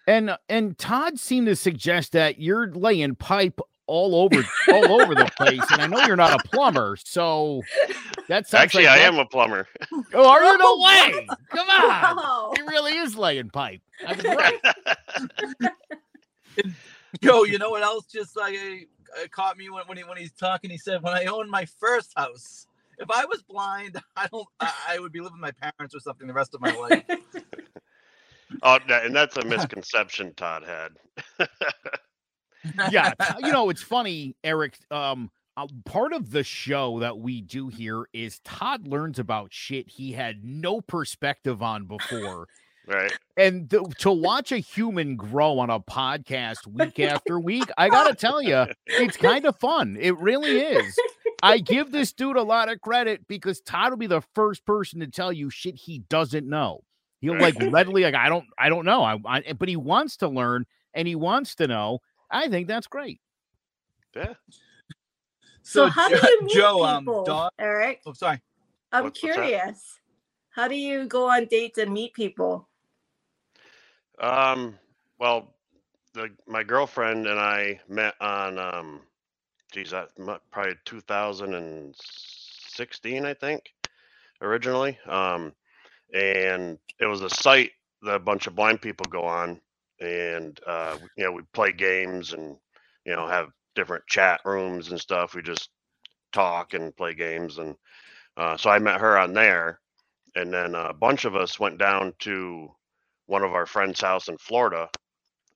And 0.07 0.37
and 0.47 0.77
Todd 0.77 1.19
seemed 1.19 1.47
to 1.47 1.55
suggest 1.55 2.13
that 2.13 2.39
you're 2.39 2.71
laying 2.71 3.15
pipe 3.15 3.59
all 3.88 4.15
over 4.15 4.44
all 4.70 5.01
over 5.01 5.15
the 5.15 5.29
place. 5.38 5.62
And 5.72 5.82
I 5.82 5.88
know 5.88 6.06
you're 6.06 6.15
not 6.15 6.34
a 6.46 6.48
plumber, 6.50 6.98
so 7.03 7.62
that's 8.27 8.53
Actually, 8.53 8.86
like 8.86 8.94
I 8.94 9.00
that- 9.00 9.13
am 9.13 9.20
a 9.20 9.25
plumber. 9.25 9.67
Oh, 10.13 10.29
are 10.29 10.44
you? 10.44 10.58
No 10.58 10.77
way! 10.77 11.27
Come 11.50 11.70
on. 11.70 12.15
Wow. 12.17 12.53
He 12.56 12.62
really 12.63 12.98
is 12.98 13.15
laying 13.15 13.50
pipe. 13.50 13.82
I 14.08 14.13
was 14.13 14.24
right. 14.25 15.72
Joe, 17.22 17.44
you 17.44 17.58
know 17.58 17.70
what 17.70 17.84
else 17.84 18.06
just 18.06 18.36
like 18.36 18.56
uh, 18.56 19.24
uh, 19.24 19.27
caught 19.32 19.58
me 19.58 19.70
when 19.70 19.84
when, 19.88 19.98
he, 19.98 20.03
when 20.03 20.17
he's 20.17 20.32
talking? 20.34 20.70
He 20.70 20.77
said, 20.77 21.01
"When 21.01 21.13
I 21.13 21.25
owned 21.25 21.50
my 21.50 21.65
first 21.65 22.13
house, 22.15 22.67
if 23.00 23.10
I 23.10 23.25
was 23.25 23.41
blind, 23.44 24.01
I 24.15 24.27
don't, 24.27 24.48
I, 24.60 24.72
I 24.89 25.00
would 25.00 25.12
be 25.12 25.20
living 25.20 25.39
with 25.41 25.53
my 25.62 25.72
parents 25.72 25.96
or 25.96 26.00
something 26.00 26.27
the 26.27 26.34
rest 26.34 26.53
of 26.53 26.62
my 26.62 26.75
life." 26.75 27.03
oh, 28.63 28.79
and 28.89 29.15
that's 29.15 29.38
a 29.38 29.46
misconception 29.46 30.34
Todd 30.36 30.63
had. 30.63 31.48
Yeah, 32.91 33.13
you 33.39 33.51
know, 33.51 33.69
it's 33.69 33.81
funny, 33.81 34.35
Eric. 34.43 34.77
Um, 34.91 35.31
uh, 35.55 35.67
part 35.85 36.13
of 36.13 36.29
the 36.29 36.43
show 36.43 36.99
that 36.99 37.17
we 37.17 37.41
do 37.41 37.67
here 37.67 38.05
is 38.13 38.39
Todd 38.39 38.87
learns 38.87 39.17
about 39.17 39.51
shit 39.51 39.89
he 39.89 40.11
had 40.11 40.43
no 40.43 40.81
perspective 40.81 41.63
on 41.63 41.85
before. 41.85 42.47
right. 42.87 43.11
And 43.37 43.69
th- 43.69 43.83
to 43.99 44.11
watch 44.11 44.51
a 44.51 44.59
human 44.59 45.15
grow 45.15 45.57
on 45.57 45.71
a 45.71 45.79
podcast 45.79 46.67
week 46.67 46.99
after 46.99 47.39
week, 47.39 47.69
I 47.75 47.89
gotta 47.89 48.13
tell 48.13 48.41
you, 48.41 48.67
it's 48.85 49.17
kind 49.17 49.45
of 49.45 49.57
fun. 49.57 49.97
It 49.99 50.17
really 50.19 50.59
is. 50.59 50.95
I 51.41 51.59
give 51.59 51.91
this 51.91 52.13
dude 52.13 52.37
a 52.37 52.43
lot 52.43 52.69
of 52.69 52.81
credit 52.81 53.27
because 53.27 53.61
Todd 53.61 53.91
will 53.91 53.97
be 53.97 54.07
the 54.07 54.21
first 54.35 54.65
person 54.65 54.99
to 54.99 55.07
tell 55.07 55.33
you 55.33 55.49
shit 55.49 55.75
he 55.75 55.99
doesn't 55.99 56.47
know. 56.47 56.81
He'll 57.19 57.39
like 57.39 57.55
readily 57.71 58.03
like 58.03 58.15
I 58.15 58.29
don't 58.29 58.45
I 58.57 58.69
don't 58.69 58.85
know. 58.85 59.03
I, 59.03 59.17
I 59.25 59.53
but 59.53 59.69
he 59.69 59.75
wants 59.75 60.17
to 60.17 60.27
learn 60.27 60.65
and 60.93 61.07
he 61.07 61.15
wants 61.15 61.55
to 61.55 61.67
know. 61.67 61.99
I 62.29 62.50
think 62.50 62.67
that's 62.67 62.88
great. 62.88 63.19
Yeah. 64.15 64.34
So, 65.62 65.88
how 65.88 66.10
do 66.10 66.15
you 66.15 66.41
meet 66.43 66.53
Joe, 66.55 66.84
um, 66.86 67.03
people, 67.03 67.24
dog. 67.25 67.51
Eric? 67.60 68.01
Oh, 68.05 68.13
sorry. 68.13 68.41
I'm 68.91 69.03
What's- 69.05 69.22
what's 69.22 69.36
curious. 69.36 70.00
How 70.50 70.67
do 70.67 70.75
you 70.75 71.05
go 71.05 71.29
on 71.29 71.46
dates 71.46 71.77
and 71.77 71.93
meet 71.93 72.13
people? 72.13 72.67
Um. 74.19 74.77
Well, 75.19 75.53
the 76.13 76.29
my 76.48 76.63
girlfriend 76.63 77.27
and 77.27 77.39
I 77.39 77.79
met 77.88 78.15
on 78.22 78.57
um, 78.60 79.01
geez, 79.72 79.91
that 79.91 80.10
probably 80.51 80.74
2016, 80.86 83.25
I 83.25 83.34
think, 83.34 83.74
originally. 84.41 84.98
Um, 85.07 85.53
and 86.13 86.77
it 87.00 87.05
was 87.05 87.22
a 87.22 87.29
site 87.29 87.72
that 88.03 88.15
a 88.15 88.19
bunch 88.19 88.48
of 88.48 88.55
blind 88.55 88.81
people 88.81 89.05
go 89.10 89.24
on, 89.25 89.60
and 90.01 90.59
uh, 90.67 90.97
you 91.17 91.25
know, 91.25 91.31
we 91.33 91.43
play 91.53 91.71
games 91.73 92.33
and 92.33 92.57
you 93.05 93.15
know 93.15 93.27
have 93.27 93.49
different 93.75 94.05
chat 94.07 94.41
rooms 94.45 94.89
and 94.91 94.99
stuff. 94.99 95.35
We 95.35 95.41
just 95.43 95.69
talk 96.33 96.73
and 96.73 96.95
play 96.97 97.13
games, 97.15 97.59
and 97.59 97.75
uh, 98.37 98.57
so 98.57 98.69
I 98.69 98.79
met 98.79 99.01
her 99.01 99.17
on 99.17 99.33
there, 99.33 99.79
and 100.35 100.53
then 100.53 100.75
a 100.75 100.93
bunch 100.93 101.25
of 101.25 101.35
us 101.35 101.59
went 101.59 101.79
down 101.79 102.13
to 102.19 102.69
one 103.27 103.43
of 103.43 103.53
our 103.53 103.65
friends' 103.67 104.01
house 104.01 104.29
in 104.29 104.37
Florida. 104.37 104.89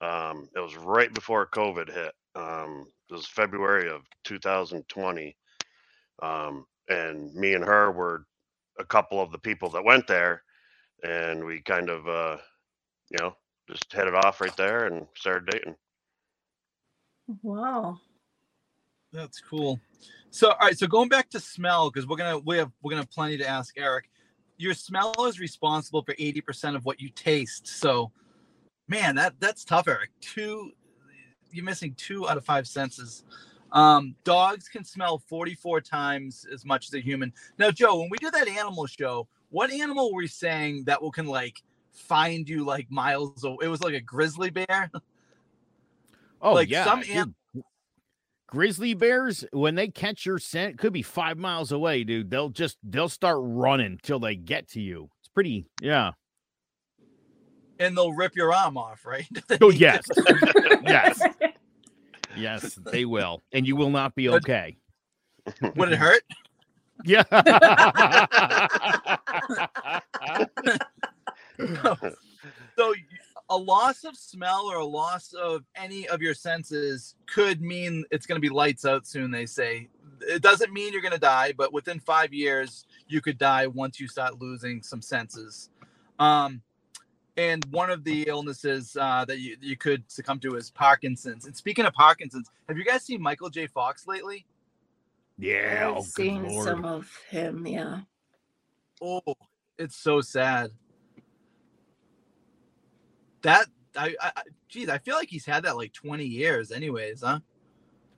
Um, 0.01 0.49
it 0.55 0.59
was 0.59 0.75
right 0.77 1.13
before 1.13 1.47
COVID 1.47 1.91
hit. 1.91 2.13
Um, 2.35 2.87
it 3.09 3.13
was 3.13 3.27
February 3.27 3.89
of 3.89 4.01
2020. 4.25 5.35
Um, 6.21 6.65
and 6.89 7.33
me 7.35 7.53
and 7.55 7.65
her 7.65 7.91
were 7.91 8.25
a 8.79 8.85
couple 8.85 9.21
of 9.21 9.31
the 9.31 9.39
people 9.39 9.69
that 9.71 9.85
went 9.85 10.07
there. 10.07 10.43
And 11.03 11.45
we 11.45 11.61
kind 11.61 11.89
of, 11.89 12.07
uh, 12.07 12.37
you 13.11 13.19
know, 13.19 13.35
just 13.71 13.91
headed 13.91 14.13
off 14.13 14.41
right 14.41 14.55
there 14.57 14.85
and 14.85 15.07
started 15.15 15.49
dating. 15.49 15.75
Wow. 17.41 17.99
That's 19.13 19.39
cool. 19.39 19.79
So, 20.29 20.49
all 20.49 20.57
right. 20.61 20.77
So 20.77 20.87
going 20.87 21.09
back 21.09 21.29
to 21.31 21.39
smell, 21.39 21.89
because 21.89 22.07
we're 22.07 22.17
gonna 22.17 22.39
we 22.39 22.57
have 22.57 22.71
we're 22.81 22.91
gonna 22.91 23.01
have 23.01 23.11
plenty 23.11 23.37
to 23.37 23.47
ask 23.47 23.77
Eric. 23.77 24.09
Your 24.57 24.73
smell 24.73 25.13
is 25.25 25.39
responsible 25.39 26.03
for 26.03 26.15
eighty 26.17 26.41
percent 26.41 26.75
of 26.75 26.85
what 26.85 27.01
you 27.01 27.09
taste. 27.09 27.67
So, 27.67 28.11
man, 28.87 29.15
that 29.15 29.33
that's 29.39 29.65
tough, 29.65 29.87
Eric. 29.87 30.11
Two, 30.21 30.71
you're 31.51 31.65
missing 31.65 31.93
two 31.97 32.27
out 32.29 32.37
of 32.37 32.45
five 32.45 32.67
senses. 32.67 33.23
Um, 33.71 34.15
dogs 34.23 34.67
can 34.67 34.83
smell 34.83 35.17
forty-four 35.17 35.81
times 35.81 36.45
as 36.51 36.65
much 36.65 36.87
as 36.87 36.93
a 36.93 36.99
human. 36.99 37.33
Now, 37.57 37.71
Joe, 37.71 37.99
when 37.99 38.09
we 38.09 38.17
do 38.17 38.31
that 38.31 38.47
animal 38.47 38.85
show, 38.87 39.27
what 39.49 39.71
animal 39.71 40.13
were 40.13 40.21
we 40.21 40.27
saying 40.27 40.85
that 40.85 41.01
will 41.01 41.11
can 41.11 41.27
like 41.27 41.63
find 41.91 42.47
you 42.47 42.65
like 42.65 42.89
miles 42.91 43.43
away? 43.43 43.57
It 43.63 43.67
was 43.67 43.81
like 43.81 43.93
a 43.93 44.01
grizzly 44.01 44.49
bear. 44.49 44.89
Oh 46.43 46.53
Like, 46.53 46.69
yeah, 46.71 46.83
some 46.85 47.03
am- 47.07 47.35
grizzly 48.47 48.95
bears 48.95 49.45
when 49.53 49.75
they 49.75 49.89
catch 49.89 50.25
your 50.25 50.39
scent, 50.39 50.79
could 50.79 50.91
be 50.91 51.03
five 51.03 51.37
miles 51.37 51.71
away, 51.71 52.03
dude. 52.03 52.31
They'll 52.31 52.49
just 52.49 52.77
they'll 52.81 53.09
start 53.09 53.37
running 53.41 53.99
till 54.01 54.17
they 54.19 54.35
get 54.35 54.67
to 54.69 54.81
you. 54.81 55.11
It's 55.19 55.29
pretty, 55.29 55.67
yeah. 55.79 56.13
and 57.77 57.95
they'll 57.95 58.11
rip 58.13 58.35
your 58.35 58.51
arm 58.51 58.75
off, 58.75 59.05
right? 59.05 59.27
Oh 59.61 59.69
yes, 59.69 60.03
yes, 60.83 61.21
yes, 62.35 62.79
they 62.91 63.05
will, 63.05 63.43
and 63.53 63.67
you 63.67 63.75
will 63.75 63.91
not 63.91 64.15
be 64.15 64.27
okay. 64.29 64.77
Would 65.75 65.91
it 65.91 65.99
hurt? 65.99 66.23
Yeah. 67.05 67.23
So 72.77 72.93
a 73.49 73.57
loss 73.57 74.03
of 74.05 74.15
smell 74.17 74.63
or 74.65 74.77
a 74.77 74.85
loss 74.85 75.33
of 75.33 75.63
any 75.75 76.07
of 76.07 76.21
your 76.21 76.33
senses 76.33 77.15
could 77.27 77.61
mean 77.61 78.05
it's 78.11 78.25
going 78.25 78.41
to 78.41 78.47
be 78.47 78.53
lights 78.53 78.85
out 78.85 79.05
soon. 79.05 79.31
They 79.31 79.45
say 79.45 79.89
it 80.21 80.41
doesn't 80.41 80.73
mean 80.73 80.93
you're 80.93 81.01
going 81.01 81.13
to 81.13 81.19
die, 81.19 81.53
but 81.57 81.73
within 81.73 81.99
five 81.99 82.33
years 82.33 82.85
you 83.07 83.21
could 83.21 83.37
die 83.37 83.67
once 83.67 83.99
you 83.99 84.07
start 84.07 84.39
losing 84.41 84.81
some 84.81 85.01
senses. 85.01 85.69
Um, 86.19 86.61
and 87.37 87.65
one 87.71 87.89
of 87.89 88.03
the 88.03 88.23
illnesses 88.27 88.97
uh, 88.99 89.25
that 89.25 89.39
you, 89.39 89.57
you 89.61 89.77
could 89.77 90.09
succumb 90.11 90.39
to 90.41 90.55
is 90.55 90.71
Parkinson's. 90.71 91.45
And 91.45 91.55
speaking 91.55 91.85
of 91.85 91.93
Parkinson's, 91.93 92.49
have 92.67 92.77
you 92.77 92.85
guys 92.85 93.03
seen 93.03 93.21
Michael 93.21 93.49
J. 93.49 93.67
Fox 93.67 94.07
lately? 94.07 94.45
yeah. 95.37 95.89
I've 95.89 95.97
Oh, 95.97 96.03
seen 96.03 96.49
some 96.49 96.85
of 96.85 97.09
him. 97.29 97.67
Yeah. 97.67 98.01
Oh, 99.01 99.21
it's 99.77 99.97
so 99.97 100.21
sad. 100.21 100.71
That 103.43 103.67
I, 103.97 104.15
I 104.21 104.31
I- 104.37 104.43
geez, 104.69 104.89
I 104.89 104.99
feel 104.99 105.15
like 105.15 105.29
he's 105.29 105.45
had 105.45 105.63
that 105.65 105.77
like 105.77 105.93
20 105.93 106.25
years, 106.25 106.71
anyways, 106.71 107.21
huh? 107.21 107.39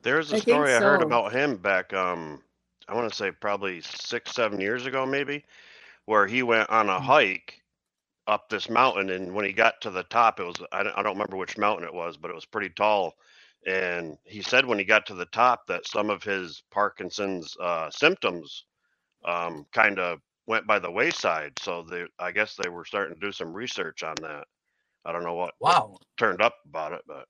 There's 0.04 0.32
a 0.32 0.36
I 0.36 0.42
think 0.42 0.68
story 0.68 0.74
I 0.74 0.82
heard 0.82 1.02
about 1.02 1.34
him 1.34 1.58
back, 1.58 1.94
um, 1.94 2.42
I 2.88 2.96
want 2.96 3.10
to 3.12 3.16
say 3.16 3.32
probably 3.32 3.82
six, 3.82 4.34
seven 4.34 4.62
years 4.62 4.86
ago, 4.86 5.06
maybe, 5.06 5.44
where 6.06 6.28
he 6.28 6.44
went 6.44 6.70
on 6.70 6.90
a 6.90 7.00
Mm. 7.00 7.02
hike 7.02 7.62
up 8.28 8.50
this 8.50 8.70
mountain. 8.70 9.10
And 9.12 9.34
when 9.34 9.46
he 9.46 9.54
got 9.54 9.82
to 9.82 9.92
the 9.92 10.04
top, 10.06 10.40
it 10.40 10.46
was, 10.46 10.56
I 10.72 10.84
don't, 10.84 10.98
I 10.98 11.04
don't 11.04 11.14
remember 11.16 11.38
which 11.38 11.58
mountain 11.58 11.88
it 11.88 11.94
was, 11.94 12.18
but 12.18 12.32
it 12.32 12.36
was 12.36 12.46
pretty 12.46 12.70
tall. 12.70 13.16
And 13.68 14.18
he 14.26 14.42
said 14.42 14.66
when 14.66 14.80
he 14.80 14.86
got 14.86 15.06
to 15.08 15.16
the 15.16 15.26
top 15.28 15.68
that 15.68 15.88
some 15.88 16.10
of 16.10 16.24
his 16.24 16.64
Parkinson's 16.72 17.56
uh, 17.62 17.90
symptoms 17.92 18.66
um, 19.26 19.66
kind 19.74 20.00
of 20.00 20.20
went 20.48 20.68
by 20.68 20.80
the 20.80 20.92
wayside. 20.92 21.54
So 21.60 21.84
they, 21.84 22.06
I 22.20 22.32
guess 22.32 22.56
they 22.56 22.70
were 22.70 22.86
starting 22.86 23.16
to 23.16 23.22
do 23.22 23.32
some 23.34 23.54
research 23.54 24.04
on 24.04 24.16
that. 24.22 24.46
I 25.06 25.12
don't 25.12 25.24
know 25.24 25.36
what, 25.36 25.54
what 25.60 25.74
Wow. 25.74 25.98
turned 26.18 26.42
up 26.42 26.56
about 26.66 26.94
it, 26.94 27.02
but 27.08 27.26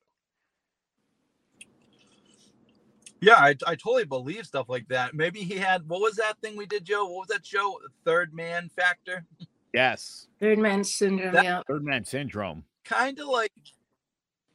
Yeah, 3.21 3.35
I, 3.35 3.55
I 3.65 3.75
totally 3.75 4.03
believe 4.03 4.45
stuff 4.45 4.67
like 4.67 4.87
that. 4.89 5.13
Maybe 5.13 5.41
he 5.43 5.55
had 5.55 5.87
what 5.87 6.01
was 6.01 6.15
that 6.17 6.37
thing 6.41 6.57
we 6.57 6.65
did, 6.65 6.83
Joe? 6.85 7.05
What 7.05 7.19
was 7.21 7.27
that 7.29 7.45
show? 7.45 7.79
Third 8.03 8.33
Man 8.33 8.69
Factor? 8.75 9.25
Yes, 9.73 10.27
Third 10.39 10.59
man 10.59 10.83
syndrome. 10.83 11.31
That- 11.33 11.43
yeah. 11.45 11.61
third 11.67 11.83
man 11.85 12.03
syndrome. 12.05 12.65
Kind 12.83 13.19
of 13.19 13.27
like 13.27 13.51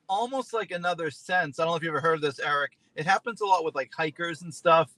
almost 0.08 0.52
like 0.52 0.70
another 0.70 1.10
sense. 1.10 1.58
I 1.58 1.64
don't 1.64 1.72
know 1.72 1.76
if 1.76 1.82
you 1.82 1.88
ever 1.88 2.00
heard 2.00 2.16
of 2.16 2.20
this, 2.20 2.38
Eric. 2.40 2.72
It 2.94 3.06
happens 3.06 3.40
a 3.40 3.46
lot 3.46 3.64
with 3.64 3.74
like 3.74 3.90
hikers 3.96 4.42
and 4.42 4.52
stuff. 4.54 4.94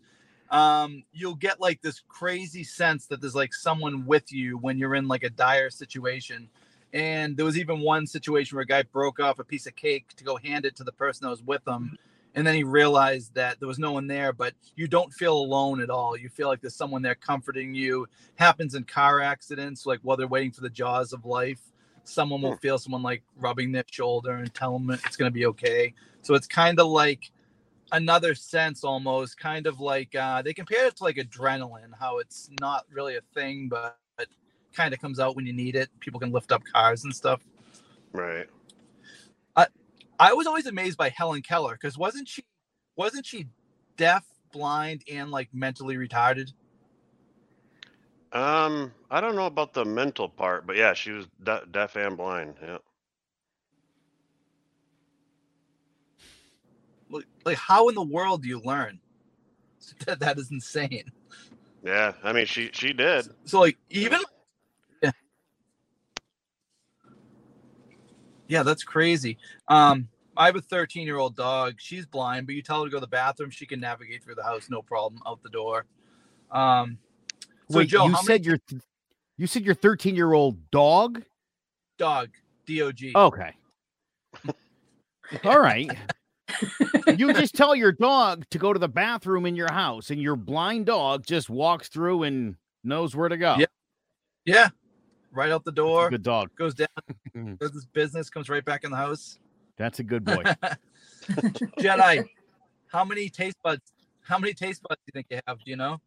Um, 0.51 1.05
you'll 1.13 1.37
get 1.37 1.61
like 1.61 1.81
this 1.81 2.03
crazy 2.09 2.65
sense 2.65 3.07
that 3.07 3.21
there's 3.21 3.37
like 3.37 3.55
someone 3.55 4.05
with 4.05 4.33
you 4.33 4.59
when 4.59 4.79
you're 4.79 4.97
in 4.97 5.07
like 5.07 5.23
a 5.23 5.31
dire 5.31 5.71
situation. 5.71 6.49
And 6.93 7.37
there 7.37 7.45
was 7.45 7.59
even 7.59 7.81
one 7.81 8.07
situation 8.07 8.57
where 8.57 8.63
a 8.63 8.67
guy 8.67 8.83
broke 8.83 9.21
off 9.21 9.39
a 9.39 9.45
piece 9.45 9.67
of 9.67 9.77
cake 9.77 10.09
to 10.17 10.25
go 10.25 10.37
hand 10.37 10.65
it 10.65 10.77
to 10.77 10.85
the 10.85 10.93
person 10.93 11.25
that 11.25 11.31
was 11.31 11.43
with 11.43 11.67
him. 11.67 11.97
And 12.35 12.47
then 12.47 12.55
he 12.55 12.63
realized 12.65 13.35
that 13.35 13.59
there 13.59 13.69
was 13.69 13.79
no 13.79 13.93
one 13.93 14.07
there, 14.07 14.33
but 14.33 14.55
you 14.77 14.87
don't 14.87 15.13
feel 15.13 15.37
alone 15.37 15.81
at 15.81 15.91
all. 15.91 16.17
You 16.17 16.29
feel 16.29 16.49
like 16.49 16.61
there's 16.61 16.77
someone 16.77 17.03
there 17.03 17.17
comforting 17.17 17.75
you. 17.75 18.07
Happens 18.37 18.75
in 18.75 18.85
car 18.85 19.21
accidents, 19.21 19.85
like 19.87 20.01
while 20.03 20.17
they're 20.17 20.29
waiting 20.29 20.53
for 20.53 20.61
the 20.61 20.71
jaws 20.71 21.13
of 21.13 21.25
life. 21.25 21.61
Someone 22.05 22.43
will 22.43 22.57
feel 22.57 22.79
someone 22.79 23.03
like 23.03 23.23
rubbing 23.37 23.73
their 23.73 23.85
shoulder 23.89 24.35
and 24.35 24.53
tell 24.55 24.73
them 24.79 24.91
it's 24.91 25.17
going 25.17 25.31
to 25.31 25.35
be 25.35 25.47
okay. 25.47 25.95
So 26.23 26.35
it's 26.35 26.47
kind 26.47 26.81
of 26.81 26.87
like 26.87 27.31
another 27.93 28.35
sense 28.35 28.85
almost, 28.85 29.39
kind 29.39 29.67
of 29.67 29.81
like 29.81 30.15
uh, 30.15 30.43
they 30.43 30.55
compare 30.55 30.87
it 30.87 30.97
to 30.97 31.05
like 31.05 31.17
adrenaline, 31.17 31.91
how 31.99 32.19
it's 32.19 32.51
not 32.61 32.87
really 32.93 33.17
a 33.17 33.21
thing, 33.35 33.69
but 33.69 33.99
kind 34.75 34.95
of 34.95 35.01
comes 35.01 35.21
out 35.21 35.37
when 35.37 35.47
you 35.47 35.53
need 35.53 35.77
it. 35.77 35.89
People 36.01 36.21
can 36.21 36.33
lift 36.33 36.53
up 36.53 36.63
cars 36.65 37.05
and 37.05 37.15
stuff. 37.15 37.43
right. 38.13 38.47
I 39.57 39.67
I 40.19 40.33
was 40.33 40.47
always 40.47 40.67
amazed 40.67 40.99
by 40.99 41.09
Helen 41.11 41.43
Keller 41.43 41.73
because 41.73 41.99
wasn't 41.99 42.29
she 42.29 42.45
wasn't 42.97 43.27
she 43.27 43.47
deaf, 43.97 44.25
blind, 44.53 45.03
and 45.11 45.31
like 45.31 45.49
mentally 45.53 45.97
retarded? 45.97 46.53
Um, 48.33 48.93
I 49.11 49.21
don't 49.21 49.35
know 49.35 49.47
about 49.47 49.73
the 49.75 49.85
mental 49.85 50.29
part, 50.29 50.67
but 50.67 50.77
yeah, 50.77 50.95
she 50.95 51.11
was 51.11 51.27
de- 51.43 51.65
deaf 51.71 51.97
and 51.97 52.17
blind. 52.17 52.55
Yeah. 52.63 52.79
Like, 57.11 57.25
like 57.45 57.57
how 57.57 57.89
in 57.89 57.97
the 57.97 58.03
world 58.03 58.43
do 58.43 58.49
you 58.49 58.61
learn? 58.61 59.01
That, 60.07 60.21
that 60.21 60.39
is 60.39 60.51
insane. 60.51 61.11
Yeah, 61.83 62.13
I 62.23 62.33
mean, 62.33 62.47
she 62.47 62.71
she 62.73 62.93
did. 62.93 63.27
So 63.45 63.61
like 63.61 63.77
even 63.91 64.21
Yeah, 68.51 68.63
that's 68.63 68.85
crazy. 68.85 69.39
Um 69.69 70.09
I 70.37 70.47
have 70.47 70.57
a 70.57 70.61
13 70.61 71.07
year 71.07 71.19
old 71.19 71.37
dog. 71.37 71.75
She's 71.79 72.07
blind, 72.07 72.47
but 72.47 72.55
you 72.55 72.63
tell 72.63 72.81
her 72.81 72.87
to 72.87 72.91
go 72.91 72.97
to 72.97 73.01
the 73.01 73.07
bathroom, 73.07 73.51
she 73.51 73.67
can 73.67 73.81
navigate 73.81 74.23
through 74.23 74.35
the 74.35 74.43
house, 74.43 74.69
no 74.69 74.83
problem, 74.83 75.23
out 75.27 75.43
the 75.43 75.51
door. 75.51 75.87
Um 76.51 76.99
so 77.71 77.79
Wait, 77.79 77.89
Joe, 77.89 78.07
you 78.07 78.17
said 78.17 78.43
many 78.43 78.45
your 78.45 78.59
th- 78.69 78.83
you 79.39 79.47
said 79.47 79.65
your 79.65 79.75
13 79.75 80.15
year 80.15 80.33
old 80.33 80.71
dog? 80.71 81.23
dog, 81.97 82.31
DOG. 82.67 83.15
Okay. 83.15 83.55
All 85.45 85.61
right. 85.61 85.91
you 87.17 87.33
just 87.35 87.55
tell 87.57 87.75
your 87.75 87.93
dog 87.93 88.45
to 88.51 88.59
go 88.59 88.73
to 88.73 88.79
the 88.79 88.89
bathroom 88.89 89.47
in 89.47 89.55
your 89.55 89.71
house, 89.71 90.11
and 90.11 90.21
your 90.21 90.37
blind 90.37 90.87
dog 90.87 91.25
just 91.27 91.49
walks 91.51 91.89
through 91.89 92.25
and 92.25 92.57
knows 92.83 93.15
where 93.15 93.29
to 93.29 93.37
go. 93.37 93.57
Yep. 93.59 93.71
Yeah. 94.47 94.69
Right 95.33 95.51
out 95.51 95.65
the 95.65 95.73
door, 95.73 96.11
good 96.11 96.23
dog. 96.23 96.51
goes 96.57 96.75
down, 96.75 96.89
does 97.61 97.73
his 97.73 97.87
business, 97.87 98.31
comes 98.31 98.49
right 98.49 98.65
back 98.65 98.85
in 98.85 98.91
the 98.91 98.97
house. 98.97 99.39
That's 99.77 100.01
a 100.01 100.03
good 100.03 100.25
boy. 100.25 100.43
Jedi, 101.79 102.25
how 102.89 103.05
many 103.05 103.29
taste 103.29 103.57
buds? 103.63 103.93
How 104.23 104.39
many 104.39 104.53
taste 104.53 104.83
buds 104.83 105.01
do 105.01 105.05
you 105.07 105.13
think 105.13 105.27
you 105.31 105.41
have? 105.47 105.59
Do 105.59 105.71
you 105.71 105.77
know? 105.77 106.01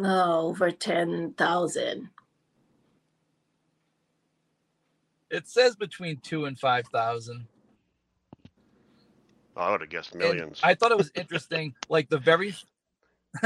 Oh, 0.00 0.48
over 0.48 0.70
10,000. 0.70 2.08
It 5.30 5.48
says 5.48 5.76
between 5.76 6.18
two 6.18 6.46
and 6.46 6.58
five 6.58 6.86
thousand. 6.88 7.46
I 9.56 9.70
would 9.70 9.80
have 9.80 9.90
guessed 9.90 10.12
And 10.12 10.20
millions. 10.20 10.60
I 10.62 10.74
thought 10.74 10.92
it 10.92 10.96
was 10.96 11.10
interesting. 11.14 11.74
Like 11.88 12.08
the 12.08 12.18
very, 12.18 12.54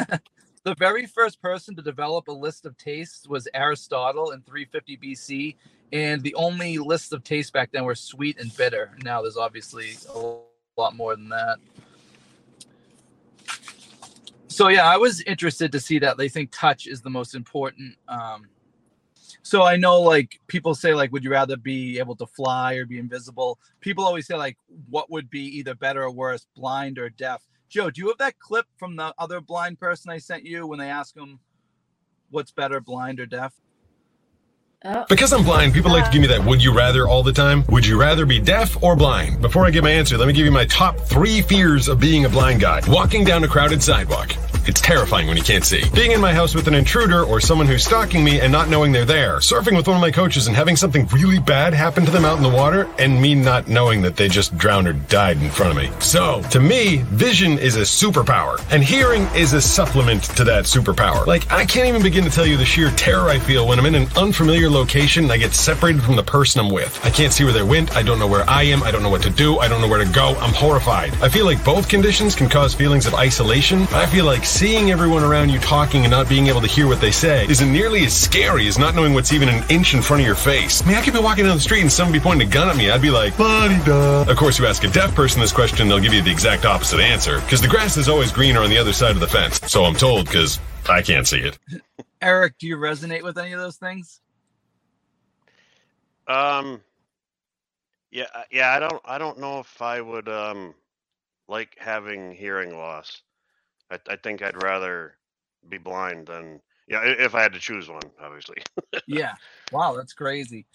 the 0.65 0.75
very 0.77 1.07
first 1.07 1.41
person 1.41 1.75
to 1.77 1.83
develop 1.83 2.29
a 2.29 2.33
list 2.33 2.67
of 2.67 2.77
tastes 2.77 3.27
was 3.27 3.49
Aristotle 3.55 4.31
in 4.31 4.43
350 4.43 4.97
BC, 4.97 5.57
and 5.93 6.23
the 6.23 6.35
only 6.35 6.79
list 6.79 7.13
of 7.13 7.25
tastes 7.25 7.51
back 7.51 7.73
then 7.73 7.85
were 7.85 7.95
sweet 7.95 8.41
and 8.41 8.57
bitter. 8.57 8.93
Now 9.03 9.23
there's 9.23 9.37
obviously 9.37 9.95
a 10.15 10.37
lot 10.81 10.97
more 10.97 11.17
than 11.17 11.29
that. 11.31 11.57
So 14.49 14.69
yeah, 14.69 14.87
I 14.87 14.99
was 14.99 15.23
interested 15.23 15.73
to 15.73 15.81
see 15.81 15.99
that 16.01 16.17
they 16.17 16.29
think 16.29 16.51
touch 16.53 16.87
is 16.87 17.01
the 17.01 17.11
most 17.11 17.35
important. 17.35 17.97
Um, 18.07 18.49
so 19.43 19.65
I 19.65 19.77
know 19.77 20.01
like 20.01 20.39
people 20.47 20.75
say 20.75 20.95
like, 20.95 21.11
would 21.11 21.25
you 21.25 21.31
rather 21.31 21.57
be 21.57 21.99
able 21.99 22.15
to 22.17 22.27
fly 22.27 22.75
or 22.75 22.87
be 22.87 22.99
invisible? 22.99 23.59
People 23.81 24.05
always 24.05 24.27
say 24.27 24.37
like, 24.37 24.57
what 24.89 25.11
would 25.11 25.29
be 25.31 25.41
either 25.59 25.75
better 25.75 26.05
or 26.05 26.11
worse, 26.11 26.47
blind 26.55 26.99
or 26.99 27.09
deaf? 27.09 27.43
Joe, 27.73 27.89
do 27.89 28.03
you 28.03 28.09
have 28.09 28.19
that 28.19 28.39
clip 28.39 28.67
from 28.77 28.97
the 28.97 29.15
other 29.19 29.41
blind 29.41 29.81
person 29.81 30.11
I 30.11 30.19
sent 30.19 30.45
you 30.45 30.67
when 30.67 30.79
they 30.79 30.91
ask 30.91 31.17
him 31.17 31.41
what's 32.29 32.51
better, 32.51 32.83
blind 32.83 33.19
or 33.19 33.25
deaf? 33.25 33.55
Oh, 34.85 35.07
Because 35.09 35.33
I'm 35.33 35.43
blind, 35.43 35.73
people 35.73 35.91
like 35.91 36.05
to 36.05 36.11
give 36.11 36.21
me 36.21 36.27
that 36.27 36.45
would 36.45 36.63
you 36.63 36.75
rather 36.77 37.09
all 37.09 37.23
the 37.23 37.33
time. 37.33 37.65
Would 37.71 37.87
you 37.87 37.99
rather 37.99 38.27
be 38.27 38.39
deaf 38.39 38.83
or 38.83 38.95
blind? 38.95 39.41
Before 39.41 39.65
I 39.65 39.71
give 39.71 39.85
my 39.85 39.91
answer, 39.91 40.19
let 40.19 40.29
me 40.29 40.35
give 40.35 40.45
you 40.45 40.53
my 40.53 40.67
top 40.67 40.99
three 40.99 41.41
fears 41.41 41.89
of 41.89 41.99
being 41.99 42.27
a 42.27 42.29
blind 42.29 42.61
guy. 42.61 42.83
Walking 42.89 43.25
down 43.25 43.43
a 43.43 43.49
crowded 43.49 43.83
sidewalk, 43.83 44.35
It's 44.67 44.81
terrifying 44.81 45.27
when 45.27 45.37
you 45.37 45.43
can't 45.43 45.65
see. 45.65 45.83
Being 45.95 46.13
in 46.13 46.21
my 46.21 46.33
house 46.33 46.55
with 46.55 46.69
an 46.69 46.75
intruder 46.75 47.25
or 47.25 47.41
someone 47.41 47.67
who's 47.67 47.85
stalking 47.85 48.23
me 48.23 48.41
and 48.41 48.53
not 48.53 48.69
knowing 48.69 48.93
they're 48.93 49.05
there. 49.05 49.39
Surfing 49.39 49.77
with 49.77 49.89
one 49.89 49.97
of 49.97 50.01
my 50.01 50.11
coaches 50.11 50.47
and 50.47 50.55
having 50.55 50.77
something 50.77 51.07
really 51.09 51.41
bad 51.41 51.75
happen 51.75 52.05
to 52.05 52.11
them 52.11 52.25
out 52.25 52.37
in 52.37 52.43
the 52.43 52.49
water 52.49 52.89
and 52.99 53.21
me 53.21 53.35
not 53.35 53.67
knowing 53.69 54.03
that 54.03 54.17
they 54.17 54.29
just 54.29 54.57
drowned 54.57 54.87
or 54.87 54.93
died 54.93 55.43
in 55.43 55.51
front 55.51 55.73
of 55.73 55.77
me. 55.77 55.91
So, 56.01 56.43
to 56.51 56.61
me, 56.61 56.99
vision 57.11 57.59
is 57.59 57.77
a 57.77 57.81
superpower 57.81 58.65
and 58.71 58.85
hearing 58.85 59.23
is 59.35 59.53
a 59.53 59.61
supplement 59.61 60.25
to 60.37 60.45
that 60.45 60.65
superpower. 60.65 61.27
Like, 61.27 61.51
I 61.51 61.65
can't 61.65 61.89
even 61.89 62.03
begin 62.03 62.25
to 62.25 62.31
tell 62.31 62.47
you 62.47 62.57
the 62.57 62.65
sheer 62.65 62.91
terror 62.93 63.29
I 63.29 63.39
feel 63.41 63.67
when 63.67 63.79
I'm 63.81 63.87
in 63.87 63.97
an 63.97 64.07
unfamiliar 64.17 64.71
location 64.71 65.25
and 65.25 65.33
I 65.33 65.39
get 65.39 65.55
separated 65.55 66.03
from 66.03 66.17
the 66.17 66.23
person 66.23 66.61
I'm 66.61 66.71
with. 66.71 67.05
I 67.05 67.11
can't 67.11 67.33
see 67.33 67.43
where 67.45 67.53
they 67.53 67.63
went. 67.63 67.97
I 67.97 68.03
don't 68.03 68.19
know 68.19 68.29
where 68.29 68.49
I 68.49 68.63
am. 68.65 68.83
I 68.85 68.93
don't 68.93 69.03
know 69.03 69.11
what 69.11 69.23
to 69.23 69.31
do. 69.31 69.59
I 69.59 69.67
don't 69.67 69.81
know 69.81 69.89
where 69.89 70.05
to 70.05 70.13
go. 70.13 70.37
I'm 70.41 70.55
horrified. 70.55 71.15
I 71.23 71.29
feel 71.29 71.47
like 71.47 71.65
both 71.65 71.89
conditions 71.89 72.37
can 72.37 72.49
cause 72.49 72.75
feelings 72.75 73.07
of 73.07 73.15
isolation. 73.15 73.83
I 73.93 74.07
feel 74.07 74.25
like 74.25 74.45
seeing 74.53 74.91
everyone 74.91 75.25
around 75.25 75.49
you 75.49 75.59
talking 75.59 76.05
and 76.05 76.11
not 76.11 76.29
being 76.29 76.47
able 76.47 76.61
to 76.61 76.67
hear 76.67 76.87
what 76.87 77.01
they 77.01 77.11
say 77.11 77.47
isn't 77.49 77.73
nearly 77.73 78.05
as 78.05 78.13
scary 78.15 78.69
as 78.69 78.79
not 78.79 78.95
knowing 78.95 79.15
what's 79.15 79.33
even 79.33 79.49
an 79.49 79.65
inch 79.71 79.95
in 79.95 80.03
front 80.03 80.21
of 80.21 80.27
your 80.27 80.37
face. 80.37 80.83
I 80.83 80.87
mean, 80.87 80.97
I 80.97 81.03
could 81.03 81.15
be 81.15 81.21
walking 81.21 81.47
down 81.47 81.57
the 81.57 81.63
street 81.63 81.81
and 81.81 81.91
someone 81.91 82.13
be 82.13 82.21
pointing 82.21 82.47
a 82.47 82.51
gun 82.51 82.69
at 82.69 82.77
me. 82.77 82.91
I'd 82.91 83.01
be 83.01 83.11
like, 83.11 83.37
buddy 83.39 83.83
duh. 83.85 84.27
Of 84.29 84.37
course, 84.37 84.59
you 84.59 84.67
ask 84.67 84.85
a 84.85 84.89
deaf 84.89 85.15
person 85.15 85.41
this 85.41 85.53
question, 85.53 85.89
they'll 85.89 86.01
give 86.01 86.13
you 86.13 86.23
the 86.23 86.31
exact 86.31 86.67
opposite 86.67 87.01
answer 87.01 87.41
because 87.41 87.63
the 87.63 87.69
grass 87.69 87.97
is 87.97 88.09
always 88.11 88.31
greener 88.31 88.61
on 88.61 88.69
the 88.69 88.77
other 88.77 88.93
side 88.93 89.13
of 89.13 89.21
the 89.21 89.27
fence. 89.27 89.59
So 89.73 89.85
I'm 89.85 89.95
told 89.95 90.27
because 90.27 90.61
I 90.89 91.01
can't 91.01 91.27
see 91.27 91.41
it. 91.41 91.59
Eric, 92.21 92.59
do 92.59 92.67
you 92.67 92.77
resonate 92.77 93.23
with 93.23 93.39
any 93.39 93.53
of 93.53 93.61
those 93.61 93.77
things? 93.77 94.21
Um, 96.29 96.83
yeah, 98.11 98.27
uh, 98.35 98.43
yeah. 98.51 98.73
I 98.73 98.79
don't. 98.79 99.03
I 99.05 99.19
don't 99.19 99.41
know 99.41 99.59
if 99.59 99.83
I 99.83 100.01
would 100.01 100.29
um 100.29 100.75
like 101.49 101.77
having 101.79 102.33
hearing 102.33 102.77
loss. 102.77 103.23
I, 103.93 103.99
I 104.09 104.17
think 104.17 104.43
I'd 104.43 104.63
rather 104.63 105.17
be 105.69 105.79
blind 105.79 106.27
than 106.27 106.61
yeah. 106.89 107.03
If 107.05 107.35
I 107.35 107.43
had 107.43 107.53
to 107.53 107.61
choose 107.61 107.89
one, 107.89 108.03
obviously. 108.21 108.57
yeah. 109.07 109.35
Wow, 109.71 109.95
that's 109.97 110.13
crazy. 110.13 110.67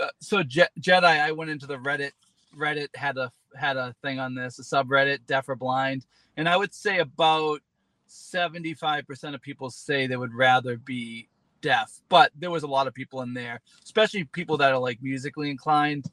Uh, 0.00 0.08
so 0.20 0.42
Je- 0.42 0.66
Jedi, 0.80 1.04
I 1.04 1.32
went 1.32 1.50
into 1.50 1.66
the 1.66 1.76
Reddit. 1.76 2.10
Reddit 2.56 2.88
had 2.94 3.16
a 3.16 3.32
had 3.56 3.76
a 3.76 3.94
thing 4.02 4.18
on 4.18 4.34
this, 4.34 4.58
a 4.58 4.62
subreddit, 4.62 5.20
deaf 5.26 5.48
or 5.48 5.56
blind, 5.56 6.04
and 6.36 6.48
I 6.48 6.56
would 6.56 6.74
say 6.74 6.98
about 6.98 7.60
seventy 8.06 8.74
five 8.74 9.06
percent 9.06 9.34
of 9.34 9.40
people 9.40 9.70
say 9.70 10.06
they 10.06 10.16
would 10.16 10.34
rather 10.34 10.76
be 10.76 11.28
deaf, 11.62 12.00
but 12.10 12.30
there 12.38 12.50
was 12.50 12.62
a 12.62 12.66
lot 12.68 12.86
of 12.86 12.94
people 12.94 13.22
in 13.22 13.32
there, 13.32 13.60
especially 13.82 14.24
people 14.24 14.56
that 14.58 14.72
are 14.72 14.78
like 14.78 15.02
musically 15.02 15.50
inclined. 15.50 16.10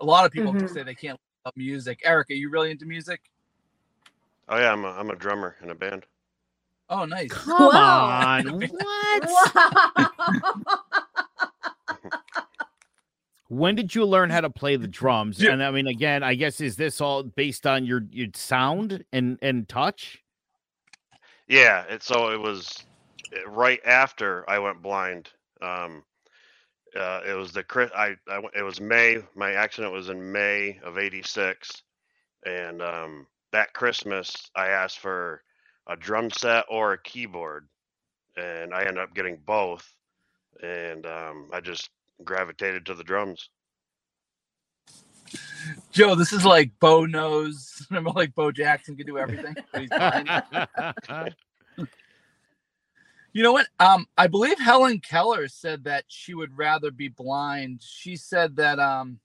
A 0.00 0.04
lot 0.04 0.24
of 0.26 0.32
people 0.32 0.52
Mhm. 0.52 0.68
say 0.68 0.82
they 0.82 0.94
can't 0.94 1.20
love 1.44 1.54
music. 1.56 2.00
Eric, 2.04 2.30
are 2.30 2.34
you 2.34 2.50
really 2.50 2.70
into 2.72 2.86
music? 2.86 3.20
Oh 4.50 4.58
yeah, 4.58 4.72
I'm 4.72 4.84
a, 4.84 4.88
I'm 4.88 5.10
a 5.10 5.16
drummer 5.16 5.56
in 5.62 5.70
a 5.70 5.74
band. 5.74 6.04
Oh, 6.88 7.04
nice. 7.04 7.30
Come 7.30 7.68
Wow. 7.72 8.36
on. 8.36 8.60
What? 8.60 9.30
When 13.48 13.74
did 13.74 13.94
you 13.96 14.04
learn 14.04 14.30
how 14.30 14.40
to 14.42 14.50
play 14.50 14.76
the 14.76 14.86
drums? 14.86 15.40
Yeah. 15.42 15.50
And 15.52 15.62
I 15.62 15.70
mean, 15.72 15.88
again, 15.88 16.22
I 16.22 16.34
guess 16.34 16.60
is 16.60 16.76
this 16.76 17.00
all 17.00 17.24
based 17.24 17.66
on 17.66 17.84
your 17.84 18.02
your 18.10 18.28
sound 18.34 19.04
and 19.12 19.38
and 19.42 19.68
touch? 19.68 20.22
Yeah, 21.48 21.82
it, 21.88 22.02
so 22.04 22.30
it 22.30 22.40
was 22.40 22.84
uh, 23.36 23.50
right 23.50 23.80
after 23.84 24.48
I 24.48 24.60
went 24.60 24.82
blind. 24.82 25.30
Um, 25.60 26.04
uh, 26.96 27.22
it 27.28 27.34
was 27.34 27.50
the 27.52 27.64
Chris. 27.64 27.90
I, 27.96 28.14
I 28.28 28.38
went- 28.38 28.54
it 28.54 28.62
was 28.62 28.80
May. 28.80 29.18
My 29.34 29.52
accident 29.52 29.92
was 29.92 30.10
in 30.10 30.30
May 30.30 30.78
of 30.84 30.96
'86, 30.96 31.82
and 32.46 32.80
um, 32.80 33.26
that 33.52 33.72
Christmas 33.72 34.50
I 34.54 34.68
asked 34.68 34.98
for 34.98 35.42
a 35.86 35.96
drum 35.96 36.30
set 36.30 36.64
or 36.68 36.92
a 36.92 37.02
keyboard, 37.02 37.68
and 38.36 38.74
I 38.74 38.80
ended 38.80 38.98
up 38.98 39.14
getting 39.14 39.38
both, 39.44 39.88
and 40.62 41.06
um, 41.06 41.48
I 41.52 41.60
just 41.60 41.90
gravitated 42.24 42.86
to 42.86 42.94
the 42.94 43.04
drums. 43.04 43.48
Joe, 45.92 46.14
this 46.14 46.32
is 46.32 46.44
like 46.44 46.70
Bo 46.80 47.06
knows. 47.06 47.86
Remember, 47.90 48.10
like 48.10 48.34
Bo 48.34 48.52
Jackson 48.52 48.96
could 48.96 49.06
do 49.06 49.18
everything. 49.18 49.56
he's? 49.74 49.90
You 53.32 53.44
know 53.44 53.52
what? 53.52 53.68
Um, 53.78 54.06
I 54.18 54.26
believe 54.26 54.58
Helen 54.58 54.98
Keller 54.98 55.46
said 55.46 55.84
that 55.84 56.04
she 56.08 56.34
would 56.34 56.58
rather 56.58 56.90
be 56.90 57.08
blind. 57.08 57.80
She 57.80 58.16
said 58.16 58.56
that 58.56 58.80
um, 58.80 59.20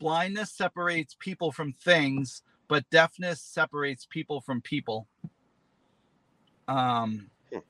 blindness 0.00 0.50
separates 0.50 1.14
people 1.18 1.52
from 1.52 1.72
things, 1.72 2.42
but 2.68 2.88
deafness 2.90 3.42
separates 3.42 4.06
people 4.06 4.40
from 4.42 4.60
people. 4.62 5.08
Um, 6.68 7.30
Hmm. 7.52 7.60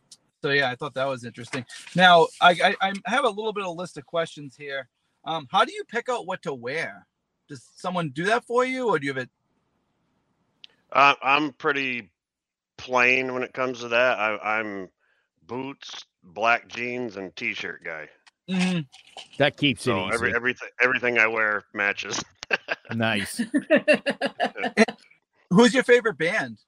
so 0.43 0.51
yeah, 0.51 0.71
I 0.71 0.77
thought 0.77 0.95
that 0.95 1.09
was 1.09 1.25
interesting. 1.25 1.65
Now, 1.97 2.29
I, 2.41 2.75
I 2.83 2.91
I 2.91 2.93
have 3.07 3.25
a 3.25 3.31
little 3.31 3.53
bit 3.53 3.65
of 3.65 3.77
list 3.77 3.99
of 3.99 4.07
questions 4.07 4.57
here. 4.57 4.89
Um, 5.25 5.49
how 5.51 5.65
do 5.65 5.73
you 5.73 5.85
pick 5.85 6.09
out 6.09 6.27
what 6.27 6.43
to 6.43 6.55
wear? 6.55 7.07
Does 7.49 7.65
someone 7.77 8.11
do 8.11 8.25
that 8.27 8.45
for 8.47 8.65
you, 8.65 8.89
or 8.89 8.99
do 8.99 9.07
you 9.07 9.13
have 9.15 9.23
it? 9.23 9.31
Uh, 10.93 11.15
I'm 11.23 11.53
pretty 11.55 12.13
plain 12.79 13.35
when 13.35 13.43
it 13.45 13.55
comes 13.55 13.81
to 13.81 13.89
that. 13.89 14.19
I, 14.19 14.61
I'm 14.61 14.91
boots, 15.47 16.05
black 16.25 16.69
jeans, 16.69 17.17
and 17.17 17.35
t-shirt 17.37 17.85
guy. 17.85 18.09
Mhm. 18.49 18.87
that 19.39 19.57
keeps 19.57 19.83
it 19.83 19.85
So 19.85 20.07
easy. 20.07 20.15
every 20.15 20.35
everything 20.35 20.69
everything 20.81 21.19
I 21.19 21.27
wear 21.27 21.65
matches. 21.75 22.23
nice. 22.95 23.39
Who's 25.51 25.75
your 25.75 25.83
favorite 25.83 26.19
band? 26.19 26.59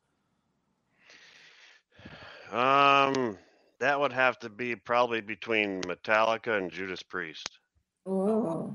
Um, 2.51 3.37
that 3.79 4.01
would 4.01 4.13
have 4.13 4.39
to 4.41 4.49
be 4.49 4.75
probably 4.75 5.21
between 5.21 5.83
Metallica 5.83 6.57
and 6.57 6.71
Judas 6.71 7.03
Priest. 7.03 7.59
Oh. 8.07 8.75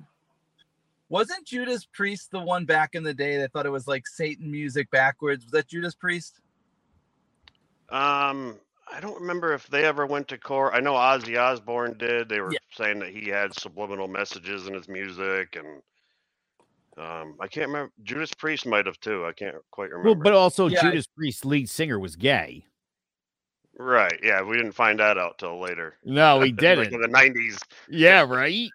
Wasn't 1.09 1.45
Judas 1.45 1.85
Priest 1.85 2.31
the 2.31 2.39
one 2.39 2.65
back 2.65 2.95
in 2.95 3.03
the 3.03 3.13
day 3.13 3.37
that 3.37 3.51
thought 3.51 3.65
it 3.65 3.69
was 3.71 3.87
like 3.87 4.07
Satan 4.07 4.49
music 4.51 4.89
backwards? 4.91 5.45
Was 5.45 5.51
that 5.51 5.67
Judas 5.67 5.95
Priest? 5.95 6.39
Um, 7.89 8.57
I 8.95 8.99
don't 8.99 9.19
remember 9.19 9.53
if 9.53 9.67
they 9.67 9.85
ever 9.85 10.05
went 10.05 10.27
to 10.29 10.37
court. 10.37 10.73
I 10.75 10.79
know 10.79 10.93
Ozzy 10.93 11.37
Osbourne 11.39 11.97
did. 11.97 12.29
They 12.29 12.39
were 12.41 12.51
Yeah. 12.51 12.59
saying 12.75 12.99
that 12.99 13.09
he 13.09 13.27
had 13.27 13.53
subliminal 13.59 14.07
messages 14.07 14.67
in 14.67 14.73
his 14.75 14.87
music, 14.87 15.55
and 15.55 15.81
um, 16.97 17.35
I 17.39 17.47
can't 17.47 17.67
remember. 17.69 17.91
Judas 18.03 18.33
Priest 18.35 18.67
might 18.67 18.85
have 18.85 18.99
too. 18.99 19.25
I 19.25 19.31
can't 19.31 19.55
quite 19.71 19.89
remember. 19.89 20.09
Well, 20.09 20.15
but 20.23 20.33
also 20.33 20.67
Yeah, 20.67 20.79
I- 20.79 20.89
Judas 20.91 21.07
Priest's 21.07 21.43
lead 21.43 21.69
singer 21.69 21.97
was 21.97 22.15
gay. 22.15 22.65
right? 23.79 24.19
Yeah, 24.21 24.43
we 24.43 24.57
didn't 24.57 24.73
find 24.73 24.99
that 24.99 25.17
out 25.17 25.39
till 25.39 25.59
later. 25.59 25.97
No, 26.03 26.37
we 26.37 26.51
didn't. 26.51 26.93
in 26.93 27.01
the 27.01 27.07
nineties, 27.07 27.57
yeah, 27.89 28.21
right. 28.21 28.69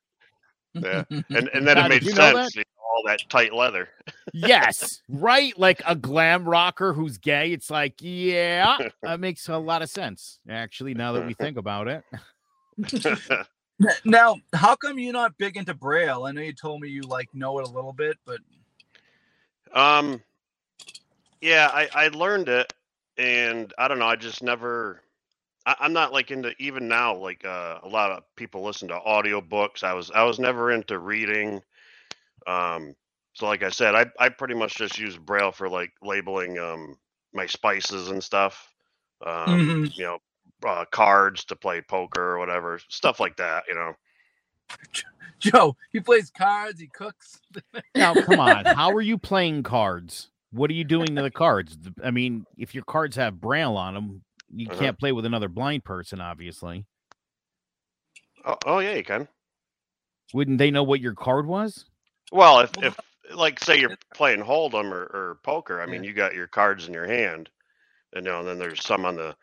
Yeah. 0.75 1.05
and 1.11 1.25
and 1.31 1.67
then 1.67 1.77
Now, 1.77 1.87
it 1.87 1.89
made 1.91 2.05
sense. 2.05 2.57
you 2.57 2.63
know, 2.63 2.78
all 2.99 3.05
that 3.07 3.23
tight 3.31 3.55
leather. 3.55 3.89
Yes, 4.33 5.03
right. 5.09 5.59
Like 5.59 5.83
a 5.87 5.97
glam 5.97 6.45
rocker 6.49 6.93
who's 6.95 7.19
gay. 7.19 7.53
It's 7.53 7.71
like, 7.71 7.97
yeah, 8.01 8.79
that 9.05 9.21
makes 9.21 9.49
a 9.49 9.59
lot 9.59 9.83
of 9.83 9.91
sense. 9.91 10.41
Actually, 10.49 10.95
now 10.95 11.15
that 11.15 11.25
we 11.25 11.35
think 11.35 11.59
about 11.59 11.89
it. 11.89 12.05
now, 14.05 14.37
how 14.55 14.77
come 14.77 14.99
you're 14.99 15.13
not 15.13 15.39
big 15.39 15.57
into 15.57 15.75
Braille? 15.75 16.25
I 16.27 16.33
know 16.33 16.43
you 16.43 16.55
told 16.55 16.83
me 16.83 16.89
you 16.89 17.07
like 17.07 17.29
know 17.35 17.59
it 17.61 17.67
a 17.67 17.71
little 17.71 17.93
bit, 17.95 18.19
but 18.27 18.41
Um, 19.75 20.23
yeah, 21.41 21.71
I 21.73 21.89
I 21.95 22.09
learned 22.09 22.49
it, 22.49 22.73
and 23.19 23.73
I 23.79 23.89
don't 23.89 23.99
know. 24.01 24.09
I 24.09 24.17
just 24.17 24.43
never. 24.43 25.03
I, 25.67 25.77
I'm 25.81 25.93
not 25.95 26.13
like 26.13 26.31
into 26.33 26.55
even 26.61 26.89
now. 26.89 27.17
Like 27.17 27.45
uh, 27.45 27.81
a 27.83 27.89
lot 27.89 28.13
of 28.13 28.25
people 28.37 28.65
listen 28.65 28.89
to 28.89 29.01
audiobooks. 29.07 29.85
I 29.85 29.95
was 29.95 30.11
I 30.13 30.25
was 30.25 30.39
never 30.41 30.73
into 30.73 30.99
reading. 30.99 31.63
Um, 32.47 32.95
so 33.35 33.47
like 33.47 33.63
I 33.63 33.71
said, 33.71 33.95
I 33.95 34.07
I 34.19 34.29
pretty 34.31 34.55
much 34.55 34.77
just 34.77 34.99
use 34.99 35.17
Braille 35.17 35.53
for 35.53 35.69
like 35.69 35.93
labeling 36.03 36.59
um 36.59 36.97
my 37.33 37.47
spices 37.47 38.09
and 38.11 38.23
stuff. 38.23 38.69
Um, 39.25 39.61
Mhm. 39.61 39.93
you 39.95 40.05
know, 40.05 40.19
uh, 40.67 40.85
cards 40.91 41.45
to 41.47 41.57
play 41.57 41.83
poker 41.83 42.21
or 42.35 42.39
whatever 42.39 42.81
stuff 42.89 43.21
like 43.21 43.37
that. 43.37 43.65
You 43.69 43.75
know. 43.75 43.93
Joe, 45.41 45.77
he 45.93 46.01
plays 46.01 46.31
cards, 46.31 46.81
he 46.81 46.89
cooks. 46.89 47.41
Now, 47.95 48.15
come 48.15 48.39
on. 48.41 48.67
How 48.67 48.93
are 48.93 49.01
you 49.01 49.19
playing 49.19 49.63
cards? 49.65 50.31
What 50.53 50.71
are 50.71 50.75
you 50.75 50.85
doing 50.85 51.17
to 51.17 51.23
the 51.23 51.31
cards? 51.31 51.77
I 52.03 52.11
mean, 52.11 52.47
if 52.57 52.75
your 52.75 52.85
cards 52.85 53.17
have 53.17 53.41
braille 53.41 53.77
on 53.77 53.95
them, 53.95 54.23
you 54.55 54.69
Uh-huh. 54.71 54.79
can't 54.79 54.99
play 54.99 55.13
with 55.13 55.27
another 55.27 55.49
blind 55.49 55.85
person, 55.85 56.21
obviously. 56.21 56.87
Oh, 58.45 58.57
oh 58.67 58.79
yeah, 58.79 58.95
you 58.95 59.05
can. 59.05 59.29
Wouldn't 60.33 60.59
they 60.59 60.71
know 60.71 60.83
what 60.83 61.01
your 61.01 61.15
card 61.15 61.47
was? 61.47 61.87
Well, 62.33 62.61
if, 62.61 62.71
if 62.83 62.97
like 63.35 63.59
say 63.63 63.79
you're 63.81 63.97
playing 64.15 64.41
hold'em 64.43 64.91
or, 64.93 65.03
or 65.05 65.39
poker, 65.43 65.81
I 65.81 65.87
mean 65.87 66.03
Yeah. 66.03 66.09
you 66.09 66.15
got 66.15 66.35
your 66.35 66.47
cards 66.47 66.87
in 66.89 66.95
your 66.95 67.07
hand, 67.07 67.49
and 68.15 68.25
you 68.25 68.31
know, 68.33 68.41
and 68.41 68.49
then 68.49 68.59
there's 68.59 68.85
some 68.85 69.05
on 69.05 69.17
the 69.17 69.35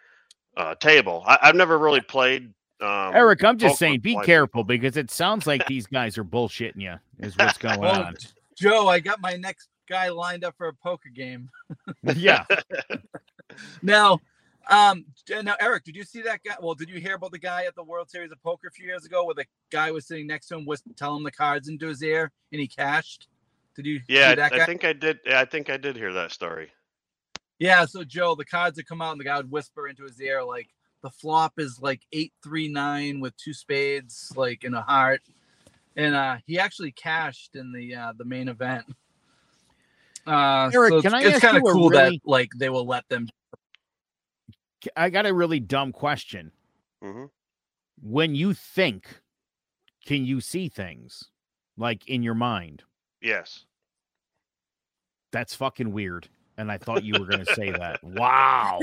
uh, 0.58 0.76
table. 0.76 1.24
I, 1.28 1.38
I've 1.42 1.56
never 1.56 1.78
really 1.78 2.02
played. 2.02 2.54
Um, 2.82 3.16
Eric, 3.16 3.44
I'm 3.44 3.58
just 3.58 3.78
saying, 3.80 4.02
be 4.02 4.14
blind 4.14 4.26
careful 4.26 4.64
people. 4.64 4.64
because 4.66 4.98
it 4.98 5.10
sounds 5.12 5.48
like 5.48 5.66
these 5.68 5.88
guys 5.88 6.18
are 6.18 6.24
bullshitting 6.26 6.82
you, 6.82 6.96
is 7.20 7.38
what's 7.38 7.58
going 7.58 7.80
Well, 7.80 8.02
on. 8.04 8.16
Joe, 8.58 8.88
I 8.88 9.00
got 9.00 9.22
my 9.22 9.34
next 9.36 9.70
guy 9.88 10.10
lined 10.10 10.44
up 10.44 10.56
for 10.58 10.68
a 10.68 10.74
poker 10.74 11.10
game. 11.10 11.50
yeah. 12.16 12.44
Now, 13.82 14.20
Um, 14.70 15.06
now 15.44 15.56
Eric, 15.60 15.84
did 15.84 15.96
you 15.96 16.04
see 16.04 16.22
that 16.24 16.42
guy? 16.44 16.56
Well, 16.60 16.74
did 16.74 16.90
you 16.90 17.00
hear 17.00 17.16
about 17.16 17.32
the 17.32 17.40
guy 17.40 17.66
at 17.66 17.76
the 17.76 17.84
World 17.84 18.10
Series 18.10 18.32
of 18.32 18.42
Poker 18.42 18.68
a 18.68 18.72
few 18.72 18.88
years 18.88 19.06
ago, 19.06 19.26
where 19.26 19.36
the 19.36 19.46
guy 19.72 19.92
was 19.92 20.08
sitting 20.08 20.28
next 20.28 20.48
to 20.48 20.56
him, 20.58 20.66
was 20.66 20.82
telling 20.96 21.18
him 21.18 21.24
the 21.24 21.32
cards 21.32 21.68
into 21.68 21.88
his 21.88 22.02
ear, 22.02 22.32
and 22.52 22.60
he 22.60 22.68
cashed? 22.68 23.28
Did 23.76 23.86
you? 23.86 24.02
Yeah, 24.08 24.30
see 24.30 24.36
that 24.36 24.54
I, 24.54 24.58
guy? 24.58 24.64
I 24.64 24.66
think 24.66 24.84
I 24.86 24.94
did. 24.94 25.20
Yeah, 25.26 25.40
I 25.40 25.46
think 25.46 25.70
I 25.70 25.78
did 25.78 25.96
hear 25.96 26.14
that 26.14 26.32
story. 26.32 26.72
Yeah, 27.60 27.86
so 27.86 28.04
Joe, 28.04 28.36
the 28.36 28.46
cards 28.46 28.78
would 28.78 28.88
come 28.88 29.02
out 29.02 29.12
and 29.12 29.20
the 29.20 29.24
guy 29.26 29.38
would 29.38 29.52
whisper 29.52 29.88
into 29.88 30.04
his 30.04 30.20
ear 30.20 30.44
like 30.44 30.70
the 31.02 31.10
flop 31.10 31.54
is 31.58 31.80
like 31.82 32.02
eight 32.12 32.34
three 32.44 32.68
nine 32.68 33.20
with 33.20 33.38
two 33.38 33.54
spades, 33.54 34.34
like 34.36 34.64
in 34.64 34.74
a 34.74 34.82
heart. 34.82 35.22
And 35.96 36.16
uh 36.16 36.38
he 36.46 36.60
actually 36.60 36.92
cashed 36.92 37.56
in 37.56 37.72
the 37.72 37.96
uh 37.96 38.14
the 38.18 38.26
main 38.26 38.50
event. 38.50 38.86
Uh 40.28 40.70
Eric, 40.74 40.90
so 40.90 41.02
can 41.02 41.14
I 41.14 41.20
it's, 41.20 41.28
it's 41.28 41.36
ask 41.36 41.42
kind 41.44 41.58
of 41.58 41.64
you 41.64 41.70
a 41.70 41.74
cool 41.74 41.90
really- 41.90 42.18
that 42.18 42.28
like 42.30 42.50
they 42.58 42.70
will 42.70 42.86
let 42.86 43.08
them 43.08 43.30
I 44.96 45.10
got 45.10 45.26
a 45.26 45.34
really 45.34 45.60
dumb 45.60 45.92
question. 45.92 46.52
hmm 47.02 47.26
When 48.02 48.36
you 48.36 48.54
think, 48.54 49.22
can 50.06 50.26
you 50.26 50.42
see 50.42 50.70
things 50.70 51.30
like 51.78 52.08
in 52.08 52.24
your 52.24 52.36
mind? 52.36 52.84
Yes. 53.22 53.66
That's 55.32 55.56
fucking 55.56 55.92
weird. 55.92 56.30
And 56.58 56.72
I 56.72 56.78
thought 56.78 57.04
you 57.04 57.18
were 57.18 57.26
going 57.26 57.40
to 57.40 57.46
say 57.46 57.72
that. 57.72 58.00
Wow. 58.04 58.80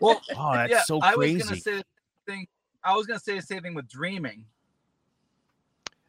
well 0.00 0.20
Oh, 0.36 0.52
that's 0.52 0.72
yeah, 0.72 0.82
so 0.82 1.00
I 1.00 1.14
was 1.16 1.30
gonna 1.30 1.44
crazy. 1.44 1.60
say 1.60 1.72
the 1.76 1.84
thing 2.26 2.46
I 2.82 2.94
was 2.94 3.06
gonna 3.06 3.20
say 3.20 3.36
the 3.36 3.42
same 3.42 3.62
thing 3.62 3.74
with 3.74 3.88
dreaming. 3.88 4.44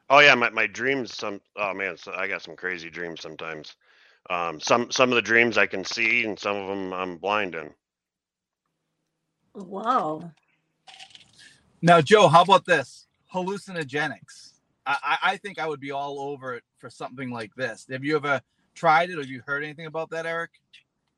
Oh 0.09 0.19
yeah, 0.19 0.35
my, 0.35 0.49
my 0.49 0.67
dreams. 0.67 1.15
Some 1.15 1.39
oh 1.55 1.73
man, 1.73 1.97
so 1.97 2.13
I 2.13 2.27
got 2.27 2.41
some 2.41 2.55
crazy 2.55 2.89
dreams 2.89 3.21
sometimes. 3.21 3.75
Um, 4.29 4.59
some 4.59 4.91
some 4.91 5.09
of 5.11 5.15
the 5.15 5.21
dreams 5.21 5.57
I 5.57 5.65
can 5.67 5.83
see, 5.85 6.25
and 6.25 6.37
some 6.37 6.57
of 6.57 6.67
them 6.67 6.93
I'm 6.93 7.17
blind 7.17 7.55
in. 7.55 7.73
Wow. 9.55 10.31
Now, 11.81 12.01
Joe, 12.01 12.27
how 12.27 12.41
about 12.41 12.65
this? 12.65 13.07
Hallucinogenics. 13.33 14.53
I, 14.85 14.97
I, 15.03 15.17
I 15.31 15.37
think 15.37 15.59
I 15.59 15.67
would 15.67 15.79
be 15.79 15.91
all 15.91 16.19
over 16.19 16.55
it 16.55 16.63
for 16.79 16.89
something 16.89 17.29
like 17.31 17.53
this. 17.55 17.85
Have 17.89 18.03
you 18.03 18.15
ever 18.15 18.41
tried 18.73 19.09
it 19.09 19.17
or 19.17 19.21
have 19.21 19.29
you 19.29 19.41
heard 19.45 19.63
anything 19.63 19.85
about 19.85 20.09
that, 20.11 20.25
Eric? 20.25 20.51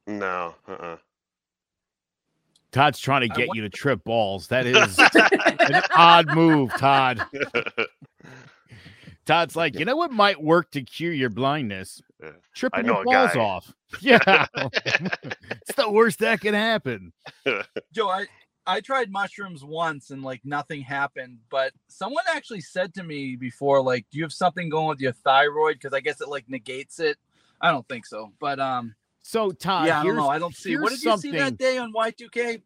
No. 0.06 0.56
Uh-uh. 0.68 0.98
Todd's 2.72 3.00
trying 3.00 3.22
to 3.22 3.30
get 3.30 3.48
won- 3.48 3.58
you 3.58 3.62
to 3.64 3.70
trip 3.70 4.04
balls. 4.04 4.48
That 4.48 4.66
is 4.66 5.00
an 5.16 5.82
odd 5.96 6.28
move, 6.36 6.72
Todd. 6.78 7.26
Todd's 9.28 9.56
like, 9.56 9.78
you 9.78 9.86
know 9.86 9.96
what 9.98 10.12
might 10.12 10.42
work 10.42 10.72
to 10.72 10.82
cure 10.82 11.12
your 11.12 11.30
blindness? 11.30 12.02
Yeah. 12.22 12.32
Tripping 12.56 12.86
know 12.86 12.94
your 12.94 13.02
a 13.02 13.06
balls 13.06 13.34
guy. 13.34 13.40
off. 13.40 13.74
Yeah. 14.02 14.46
it's 14.56 15.76
the 15.78 15.90
worst 15.90 16.20
that 16.20 16.42
can 16.42 16.54
happen. 16.54 17.14
Joe, 17.94 18.10
I, 18.10 18.26
I 18.66 18.82
tried 18.82 19.10
mushrooms 19.10 19.64
once 19.64 20.10
and 20.10 20.24
like 20.24 20.42
nothing 20.44 20.82
happened, 20.82 21.38
but 21.50 21.72
someone 21.88 22.26
actually 22.34 22.60
said 22.60 22.94
to 22.96 23.04
me 23.04 23.38
before, 23.38 23.82
like, 23.82 24.06
do 24.12 24.18
you 24.18 24.26
have 24.26 24.34
something 24.34 24.68
going 24.68 24.88
with 24.88 25.00
your 25.00 25.14
thyroid? 25.14 25.76
Because 25.76 25.94
I 25.94 26.02
guess 26.02 26.20
it 26.20 26.28
like 26.28 26.50
negates 26.50 27.00
it. 27.00 27.18
I 27.62 27.72
don't 27.72 27.88
think 27.88 28.06
so, 28.06 28.34
but 28.42 28.60
um, 28.60 28.94
So 29.22 29.52
Todd, 29.52 29.88
yeah, 29.88 30.02
I 30.02 30.04
don't 30.04 30.18
know. 30.18 30.28
I 30.28 30.38
don't 30.38 30.56
see. 30.56 30.78
What 30.78 30.90
here's 30.90 31.02
did 31.02 31.10
you 31.10 31.18
see 31.18 31.32
that 31.32 31.58
day 31.58 31.78
on 31.78 31.94
Y2K? 31.94 32.62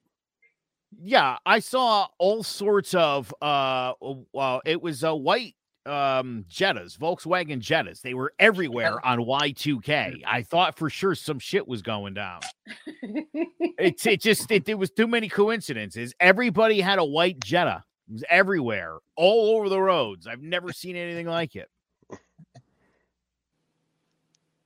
Yeah, 1.00 1.38
I 1.46 1.60
saw 1.60 2.08
all 2.18 2.44
sorts 2.44 2.94
of 2.94 3.34
uh 3.42 3.94
well 4.34 4.62
it 4.66 4.82
was 4.82 5.04
a 5.04 5.16
white 5.16 5.56
um 5.86 6.46
Jettas, 6.50 6.98
Volkswagen 6.98 7.60
Jettas. 7.60 8.02
They 8.02 8.14
were 8.14 8.34
everywhere 8.40 9.04
on 9.06 9.20
Y2K. 9.20 10.22
I 10.28 10.44
thought 10.44 10.78
for 10.78 10.90
sure 10.90 11.16
some 11.16 11.40
shit 11.40 11.68
was 11.68 11.82
going 11.82 12.14
down. 12.14 12.42
It's 13.84 14.06
it 14.06 14.22
just 14.22 14.52
it, 14.52 14.66
there 14.66 14.78
was 14.78 14.92
too 14.92 15.08
many 15.08 15.28
coincidences. 15.28 16.14
Everybody 16.20 16.82
had 16.82 17.00
a 17.00 17.04
white 17.06 17.40
Jetta. 17.40 17.84
It 18.08 18.14
was 18.14 18.24
everywhere, 18.30 18.98
all 19.16 19.58
over 19.58 19.70
the 19.70 19.80
roads. 19.80 20.28
I've 20.28 20.42
never 20.42 20.72
seen 20.72 20.96
anything 20.96 21.26
like 21.26 21.56
it. 21.56 21.68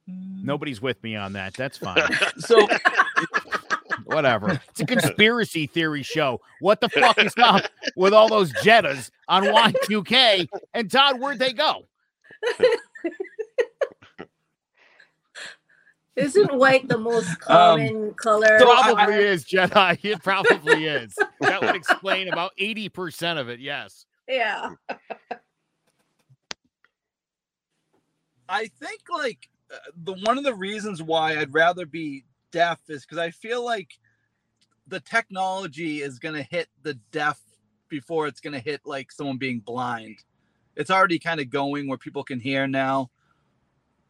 Nobody's 0.07 0.81
with 0.81 1.01
me 1.01 1.15
on 1.15 1.33
that. 1.33 1.53
That's 1.53 1.77
fine. 1.77 2.09
So 2.39 2.67
Whatever. 4.15 4.61
It's 4.69 4.79
a 4.81 4.85
conspiracy 4.85 5.67
theory 5.67 6.01
show. 6.03 6.41
What 6.61 6.79
the 6.81 6.89
fuck 6.89 7.17
is 7.17 7.33
up 7.37 7.65
with 7.95 8.13
all 8.13 8.29
those 8.29 8.51
Jettas 8.53 9.11
on 9.27 9.43
Y2K? 9.43 10.47
And 10.73 10.89
Todd, 10.91 11.19
where'd 11.19 11.39
they 11.39 11.53
go? 11.53 11.85
Isn't 16.15 16.55
white 16.55 16.87
the 16.87 16.97
most 16.97 17.39
common 17.41 18.13
color? 18.13 18.57
so 18.59 18.71
I- 18.71 18.93
Probably 18.93 19.15
is, 19.15 19.43
Jedi. 19.45 19.99
It 20.03 20.23
probably 20.23 20.85
is. 20.85 21.13
That 21.41 21.61
would 21.61 21.75
explain 21.75 22.29
about 22.29 22.51
80% 22.59 23.37
of 23.37 23.49
it. 23.49 23.59
Yes. 23.59 24.05
yeah. 24.29 24.69
I 28.47 28.67
think 28.79 29.01
like 29.11 29.49
uh, 29.73 29.77
the 30.03 30.13
one 30.23 30.37
of 30.37 30.43
the 30.45 30.53
reasons 30.53 31.01
why 31.03 31.37
I'd 31.37 31.53
rather 31.53 31.85
be 31.85 32.23
deaf 32.51 32.79
is 32.87 33.01
because 33.05 33.17
I 33.17 33.31
feel 33.31 33.65
like 33.65 33.89
the 34.87 34.99
technology 34.99 36.01
is 36.01 36.19
gonna 36.19 36.43
hit 36.43 36.67
the 36.83 36.95
deaf 37.11 37.39
before 37.89 38.27
it's 38.27 38.41
gonna 38.41 38.59
hit 38.59 38.81
like 38.85 39.11
someone 39.11 39.37
being 39.37 39.59
blind. 39.59 40.23
It's 40.75 40.91
already 40.91 41.19
kind 41.19 41.39
of 41.39 41.49
going 41.49 41.87
where 41.87 41.97
people 41.97 42.23
can 42.23 42.39
hear 42.39 42.67
now. 42.67 43.09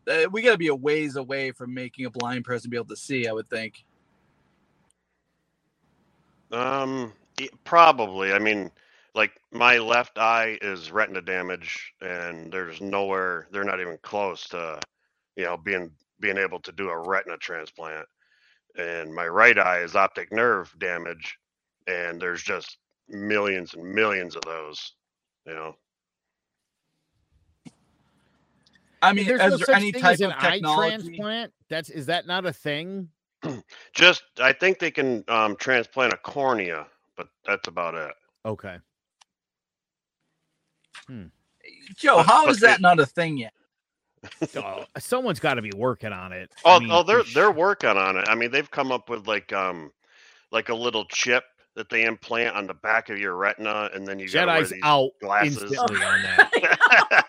Uh, 0.08 0.28
we 0.32 0.42
got 0.42 0.52
to 0.52 0.58
be 0.58 0.68
a 0.68 0.76
ways 0.76 1.16
away 1.16 1.52
from 1.52 1.74
making 1.74 2.06
a 2.06 2.10
blind 2.10 2.46
person 2.46 2.70
be 2.70 2.78
able 2.78 2.86
to 2.88 2.96
see. 2.96 3.28
I 3.28 3.34
would 3.34 3.50
think. 3.50 3.84
Um, 6.52 7.14
probably. 7.64 8.34
I 8.34 8.40
mean, 8.40 8.72
like 9.14 9.32
my 9.52 9.78
left 9.78 10.18
eye 10.18 10.58
is 10.62 10.92
retina 10.92 11.22
damage, 11.22 11.94
and 12.02 12.52
there's 12.52 12.82
nowhere. 12.82 13.48
They're 13.52 13.64
not 13.64 13.80
even 13.82 13.98
close 14.02 14.48
to, 14.50 14.80
you 15.36 15.46
know, 15.46 15.58
being 15.58 15.92
being 16.20 16.38
able 16.38 16.60
to 16.62 16.72
do 16.72 16.90
a 16.90 16.98
retina 16.98 17.38
transplant. 17.38 18.08
And 18.78 19.14
my 19.14 19.28
right 19.28 19.58
eye 19.58 19.80
is 19.82 19.96
optic 19.96 20.32
nerve 20.32 20.74
damage, 20.80 21.38
and 21.88 22.22
there's 22.22 22.44
just 22.44 22.78
millions 23.10 23.74
and 23.74 23.84
millions 23.84 24.36
of 24.36 24.42
those. 24.44 24.94
You 25.46 25.54
know, 25.54 25.76
I 29.02 29.14
mean, 29.14 29.26
There's 29.28 29.42
is 29.42 29.52
no 29.52 29.58
there 29.66 29.76
any 29.76 29.92
type 29.92 30.14
as 30.14 30.22
an 30.22 30.32
of 30.32 30.38
eye 30.40 30.60
transplant. 30.60 31.54
That's 31.70 31.90
is 31.90 32.08
that 32.08 32.28
not 32.28 32.46
a 32.46 32.54
thing? 32.54 33.10
just 33.94 34.24
I 34.40 34.52
think 34.54 34.80
they 34.80 34.92
can 34.92 35.24
um, 35.28 35.56
transplant 35.58 36.14
a 36.14 36.18
cornea, 36.18 36.88
but 37.18 37.28
that's 37.46 37.68
about 37.68 37.96
it. 37.96 38.14
Okay. 38.46 38.78
Joe, 41.98 42.18
But- 42.18 42.26
how 42.28 42.46
but 42.46 42.52
is 42.52 42.60
that 42.62 42.78
they- 42.78 42.82
not 42.82 43.00
a 43.00 43.06
thing 43.06 43.38
yet? 43.38 43.54
Oh, 44.58 44.86
someone's 44.98 45.40
got 45.40 45.56
to 45.56 45.62
be 45.62 45.72
working 45.76 46.12
on 46.14 46.32
it. 46.34 46.52
I 46.66 46.76
Oh, 46.76 46.80
mean, 46.80 46.90
oh, 46.92 47.04
they're 47.04 47.24
for 47.24 47.34
they're 47.34 47.52
working 47.52 47.90
on 47.92 48.18
it. 48.18 48.26
I 48.28 48.36
mean, 48.36 48.52
they've 48.52 48.70
come 48.70 48.92
up 48.92 49.10
with 49.10 49.28
like 49.28 49.52
um, 49.54 49.92
like 50.52 50.70
a 50.70 50.76
little 50.76 51.06
chip 51.06 51.44
that 51.76 51.90
they 51.90 52.04
implant 52.06 52.56
on 52.56 52.68
the 52.68 52.74
back 52.74 53.10
of 53.10 53.18
your 53.20 53.36
retina, 53.36 53.90
and 53.94 54.08
then 54.08 54.18
you 54.20 54.30
gotta 54.30 54.52
Jedi's 54.54 54.70
these 54.72 54.82
out 54.84 55.12
glasses. 55.22 55.62
instantly 55.64 56.04
on 56.04 56.22
that. 56.24 57.26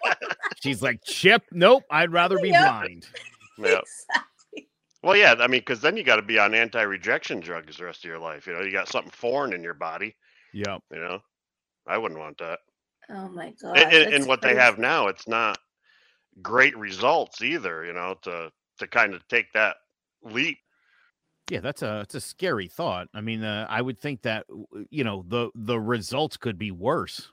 She's 0.62 0.82
like, 0.82 1.00
Chip, 1.04 1.42
nope, 1.52 1.82
I'd 1.90 2.12
rather 2.12 2.38
be 2.38 2.48
Yep. 2.50 2.61
blind. 2.61 3.06
Yep. 3.59 3.85
Well, 5.02 5.16
yeah, 5.16 5.35
I 5.38 5.46
mean, 5.46 5.61
because 5.61 5.80
then 5.80 5.96
you 5.96 6.02
got 6.04 6.16
to 6.16 6.22
be 6.22 6.38
on 6.38 6.52
anti-rejection 6.54 7.40
drugs 7.40 7.78
the 7.78 7.85
rest 7.87 8.04
of 8.04 8.09
your 8.09 8.18
life. 8.18 8.46
You 8.46 8.52
know, 8.52 8.61
you 8.61 8.70
got 8.70 8.88
something 8.88 9.11
foreign 9.12 9.54
in 9.54 9.62
your 9.62 9.72
body. 9.72 10.14
Yep. 10.52 10.82
You 10.92 10.98
know, 10.98 11.20
I 11.87 11.96
wouldn't 11.96 12.20
want 12.20 12.37
that. 12.38 12.59
Oh 13.09 13.28
my 13.28 13.54
god. 13.62 13.78
and, 13.78 13.92
and, 13.92 14.04
and 14.04 14.12
that's 14.14 14.26
what 14.26 14.42
they 14.42 14.54
have 14.56 14.78
now, 14.78 15.06
it's 15.06 15.26
not 15.26 15.59
great 16.42 16.77
results 16.77 17.42
either. 17.42 17.85
You 17.85 17.92
know, 17.92 18.16
to 18.22 18.51
to 18.79 18.87
kind 18.87 19.14
of 19.14 19.27
take 19.29 19.53
that 19.53 19.77
leap. 20.22 20.59
Yeah, 21.51 21.61
that's 21.61 21.83
a 21.83 22.01
it's 22.01 22.14
a 22.14 22.20
scary 22.20 22.68
thought. 22.68 23.09
I 23.14 23.20
mean, 23.20 23.44
uh, 23.44 23.66
I 23.70 23.81
would 23.81 24.01
think 24.01 24.22
that 24.22 24.46
you 24.90 25.05
know 25.05 25.25
the 25.29 25.51
the 25.55 25.79
results 25.79 26.37
could 26.37 26.59
be 26.59 26.70
worse. 26.72 27.31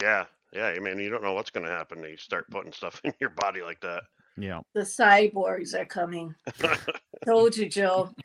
Yeah, 0.00 0.24
yeah. 0.52 0.66
I 0.66 0.78
mean, 0.78 0.98
you 0.98 1.10
don't 1.10 1.22
know 1.22 1.34
what's 1.34 1.50
going 1.50 1.66
to 1.66 1.72
happen. 1.72 2.00
when 2.00 2.10
You 2.10 2.16
start 2.16 2.50
putting 2.50 2.72
stuff 2.72 3.00
in 3.04 3.12
your 3.20 3.30
body 3.30 3.62
like 3.62 3.80
that. 3.80 4.02
Yeah. 4.36 4.60
The 4.74 4.80
cyborgs 4.80 5.74
are 5.74 5.84
coming. 5.84 6.34
Told 7.26 7.56
you, 7.56 7.68
Joe. 7.68 8.10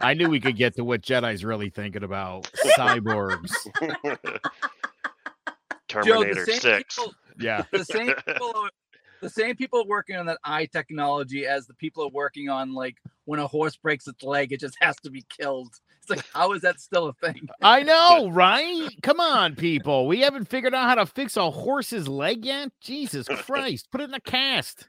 I 0.00 0.14
knew 0.14 0.30
we 0.30 0.40
could 0.40 0.56
get 0.56 0.74
to 0.76 0.84
what 0.84 1.02
Jedi's 1.02 1.44
really 1.44 1.68
thinking 1.68 2.02
about 2.02 2.50
cyborgs. 2.78 3.52
Terminator 5.88 6.46
the 6.46 6.52
same 6.52 6.60
Six. 6.60 6.96
people, 6.96 7.14
Yeah. 7.38 7.64
the 7.72 7.84
same 7.84 8.14
people 8.26 8.52
are, 8.56 8.70
the 9.20 9.30
same 9.30 9.56
people 9.56 9.86
working 9.86 10.16
on 10.16 10.26
that 10.26 10.38
eye 10.44 10.66
technology 10.66 11.46
as 11.46 11.66
the 11.66 11.74
people 11.74 12.04
are 12.04 12.10
working 12.10 12.48
on 12.48 12.74
like 12.74 12.96
when 13.24 13.38
a 13.40 13.46
horse 13.46 13.76
breaks 13.76 14.06
its 14.08 14.22
leg, 14.22 14.52
it 14.52 14.60
just 14.60 14.76
has 14.80 14.96
to 15.04 15.10
be 15.10 15.24
killed. 15.28 15.72
It's 16.00 16.10
like, 16.10 16.24
how 16.34 16.52
is 16.52 16.62
that 16.62 16.80
still 16.80 17.08
a 17.08 17.12
thing? 17.14 17.48
I 17.62 17.82
know, 17.84 18.28
right? 18.28 18.88
Come 19.02 19.20
on, 19.20 19.54
people. 19.54 20.08
We 20.08 20.20
haven't 20.20 20.48
figured 20.48 20.74
out 20.74 20.88
how 20.88 20.96
to 20.96 21.06
fix 21.06 21.36
a 21.36 21.50
horse's 21.50 22.08
leg 22.08 22.44
yet. 22.44 22.72
Jesus 22.80 23.28
Christ. 23.28 23.88
Put 23.92 24.00
it 24.00 24.08
in 24.08 24.14
a 24.14 24.20
cast. 24.20 24.88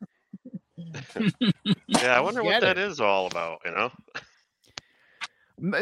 Yeah, 1.87 2.17
I 2.17 2.19
wonder 2.21 2.43
what 2.43 2.51
Get 2.51 2.61
that 2.61 2.77
it. 2.79 2.89
is 2.89 2.99
all 2.99 3.27
about. 3.27 3.59
You 3.65 3.71
know. 3.71 3.91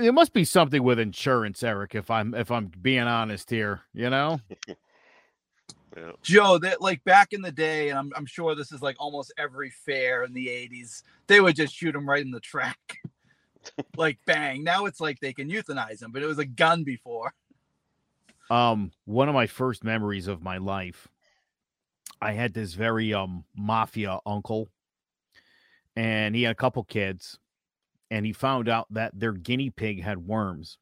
It 0.05 0.13
must 0.13 0.33
be 0.33 0.43
something 0.43 0.83
with 0.83 0.99
insurance, 0.99 1.63
Eric. 1.63 1.95
If 1.95 2.11
I'm 2.11 2.33
if 2.33 2.51
I'm 2.51 2.71
being 2.81 2.99
honest 3.03 3.49
here, 3.49 3.81
you 3.93 4.09
know. 4.09 4.41
Yeah. 5.95 6.11
Joe, 6.21 6.57
that 6.59 6.81
like 6.81 7.03
back 7.03 7.33
in 7.33 7.41
the 7.41 7.51
day, 7.51 7.89
and 7.89 7.99
I'm, 7.99 8.11
I'm 8.15 8.25
sure 8.25 8.55
this 8.55 8.71
is 8.71 8.81
like 8.81 8.95
almost 8.99 9.33
every 9.37 9.69
fair 9.69 10.23
in 10.23 10.33
the 10.33 10.47
80s, 10.47 11.03
they 11.27 11.41
would 11.41 11.55
just 11.55 11.75
shoot 11.75 11.91
them 11.91 12.07
right 12.07 12.21
in 12.21 12.31
the 12.31 12.39
track. 12.39 12.97
like 13.97 14.17
bang. 14.25 14.63
Now 14.63 14.85
it's 14.85 14.99
like 14.99 15.19
they 15.19 15.33
can 15.33 15.49
euthanize 15.49 15.99
them, 15.99 16.11
but 16.11 16.23
it 16.23 16.27
was 16.27 16.39
a 16.39 16.45
gun 16.45 16.83
before. 16.83 17.33
Um, 18.49 18.91
one 19.05 19.29
of 19.29 19.35
my 19.35 19.47
first 19.47 19.83
memories 19.83 20.27
of 20.27 20.41
my 20.41 20.57
life, 20.57 21.07
I 22.21 22.33
had 22.33 22.53
this 22.53 22.73
very 22.73 23.13
um 23.13 23.45
mafia 23.55 24.19
uncle, 24.25 24.69
and 25.95 26.35
he 26.35 26.43
had 26.43 26.51
a 26.51 26.55
couple 26.55 26.83
kids, 26.83 27.39
and 28.09 28.25
he 28.25 28.33
found 28.33 28.67
out 28.67 28.87
that 28.91 29.17
their 29.17 29.33
guinea 29.33 29.69
pig 29.69 30.01
had 30.01 30.27
worms. 30.27 30.77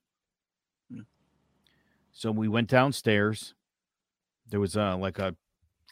Hmm. 0.91 1.01
So 2.11 2.31
we 2.31 2.47
went 2.47 2.69
downstairs. 2.69 3.53
There 4.49 4.59
was 4.59 4.75
a 4.75 4.95
like 4.95 5.19
a 5.19 5.35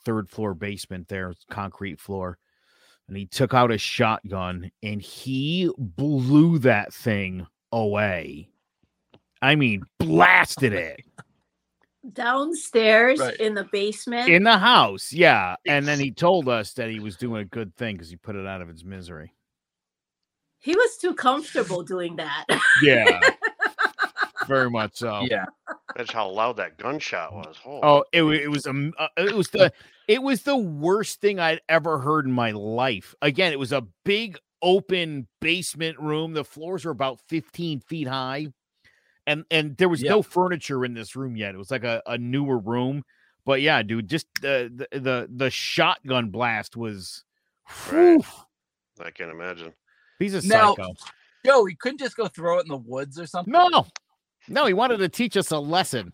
third 0.05 0.29
floor 0.29 0.53
basement 0.53 1.07
there, 1.07 1.33
concrete 1.49 1.99
floor. 1.99 2.37
And 3.07 3.15
he 3.15 3.25
took 3.25 3.53
out 3.53 3.71
a 3.71 3.77
shotgun 3.77 4.69
and 4.83 5.01
he 5.01 5.69
blew 5.77 6.59
that 6.59 6.93
thing 6.93 7.47
away. 7.71 8.49
I 9.41 9.55
mean, 9.55 9.83
blasted 9.99 10.73
it 10.73 11.01
Downstairs 12.13 13.19
Right. 13.19 13.35
in 13.37 13.53
the 13.53 13.65
basement. 13.65 14.29
in 14.29 14.43
the 14.43 14.57
house. 14.57 15.11
Yeah. 15.13 15.55
And 15.67 15.85
then 15.85 15.99
he 15.99 16.11
told 16.11 16.47
us 16.49 16.73
that 16.73 16.89
he 16.89 16.99
was 16.99 17.17
doing 17.17 17.41
a 17.41 17.45
good 17.45 17.75
thing 17.75 17.95
because 17.95 18.09
he 18.09 18.15
put 18.15 18.35
it 18.35 18.47
out 18.47 18.61
of 18.61 18.69
its 18.69 18.83
misery. 18.83 19.33
he 20.59 20.75
was 20.75 20.97
too 20.97 21.13
comfortable 21.13 21.83
doing 21.83 22.15
that. 22.17 22.45
Yeah. 22.81 23.19
Very 24.47 24.69
much 24.69 24.95
so. 24.95 25.21
Yeah. 25.29 25.45
That's 25.97 26.13
how 26.13 26.29
loud 26.29 26.57
that 26.57 26.77
gunshot 26.77 27.33
was. 27.33 27.57
Holy 27.57 27.79
Oh, 27.83 28.03
it, 28.13 28.23
it 28.23 28.47
was 28.51 28.67
um, 28.67 28.93
uh, 28.99 29.07
it 29.17 29.33
was 29.35 29.49
the 29.49 29.73
it 30.07 30.21
was 30.21 30.43
the 30.43 30.55
worst 30.55 31.19
thing 31.19 31.39
I'd 31.39 31.59
ever 31.67 31.97
heard 31.97 32.25
in 32.25 32.31
my 32.31 32.51
life. 32.51 33.15
Again, 33.21 33.51
it 33.51 33.59
was 33.59 33.73
a 33.73 33.81
big 34.05 34.37
open 34.61 35.27
basement 35.41 35.99
room. 35.99 36.33
The 36.33 36.43
floors 36.43 36.85
were 36.85 36.91
about 36.91 37.19
15 37.27 37.79
feet 37.81 38.07
high. 38.07 38.47
And 39.25 39.43
and 39.51 39.75
there 39.77 39.89
was 39.89 40.01
Yeah. 40.03 40.11
no 40.11 40.21
furniture 40.21 40.85
in 40.85 40.93
this 40.93 41.15
room 41.15 41.35
yet. 41.35 41.55
It 41.55 41.57
was 41.57 41.71
like 41.71 41.83
a, 41.83 42.01
a 42.05 42.17
newer 42.17 42.59
room. 42.59 43.03
But 43.43 43.61
yeah, 43.61 43.81
dude, 43.81 44.07
just 44.07 44.27
the 44.41 44.71
the 44.91 44.99
the, 44.99 45.29
the 45.35 45.49
shotgun 45.49 46.29
blast 46.29 46.77
was 46.77 47.23
Right. 47.91 48.23
I 49.03 49.09
can't 49.11 49.31
imagine. 49.31 49.73
he's 50.19 50.33
a 50.35 50.47
Now- 50.47 50.75
psycho. 50.75 50.93
Joe, 51.45 51.65
he 51.65 51.75
couldn't 51.75 51.99
just 51.99 52.15
go 52.17 52.27
throw 52.27 52.57
it 52.59 52.63
in 52.63 52.67
the 52.69 52.77
woods 52.77 53.17
or 53.19 53.25
something. 53.25 53.51
No, 53.53 53.85
no, 54.47 54.65
he 54.65 54.73
wanted 54.73 54.97
to 54.97 55.09
teach 55.09 55.37
us 55.37 55.51
a 55.51 55.59
lesson. 55.59 56.13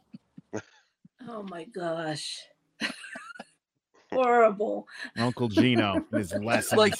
oh 1.27 1.43
my 1.43 1.65
gosh. 1.65 2.39
Horrible. 4.11 4.87
Uncle 5.17 5.47
Gino, 5.47 6.05
his 6.11 6.33
lesson. 6.41 6.77
Like 6.77 6.95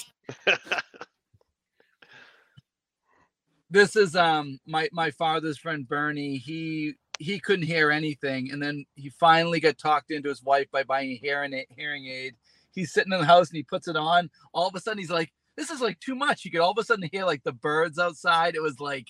this 3.70 3.96
is 3.96 4.16
um 4.16 4.60
my 4.66 4.88
my 4.92 5.12
father's 5.12 5.58
friend 5.58 5.88
Bernie. 5.88 6.38
He 6.38 6.94
he 7.20 7.40
couldn't 7.40 7.66
hear 7.66 7.92
anything, 7.92 8.52
and 8.52 8.62
then 8.62 8.86
he 8.96 9.10
finally 9.10 9.60
got 9.60 9.78
talked 9.78 10.12
into 10.12 10.30
his 10.30 10.44
wife 10.44 10.68
by 10.72 10.84
buying 10.84 11.12
a 11.12 11.16
hearing 11.16 11.54
a- 11.54 11.68
hearing 11.76 12.08
aid. 12.08 12.36
He's 12.72 12.92
sitting 12.92 13.14
in 13.14 13.20
the 13.20 13.26
house 13.26 13.50
and 13.50 13.58
he 13.58 13.64
puts 13.64 13.88
it 13.88 13.96
on. 13.96 14.30
All 14.54 14.68
of 14.68 14.76
a 14.76 14.80
sudden, 14.80 14.98
he's 14.98 15.12
like, 15.12 15.32
"This 15.56 15.70
is 15.70 15.82
like 15.82 16.00
too 16.00 16.16
much." 16.16 16.44
You 16.46 16.52
could 16.52 16.62
all 16.62 16.72
of 16.72 16.78
a 16.78 16.84
sudden 16.84 17.10
hear 17.12 17.26
like 17.26 17.44
the 17.44 17.52
birds 17.52 18.00
outside. 18.00 18.56
It 18.56 18.62
was 18.62 18.80
like 18.80 19.08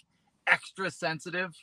extra 0.48 0.92
sensitive, 0.92 1.54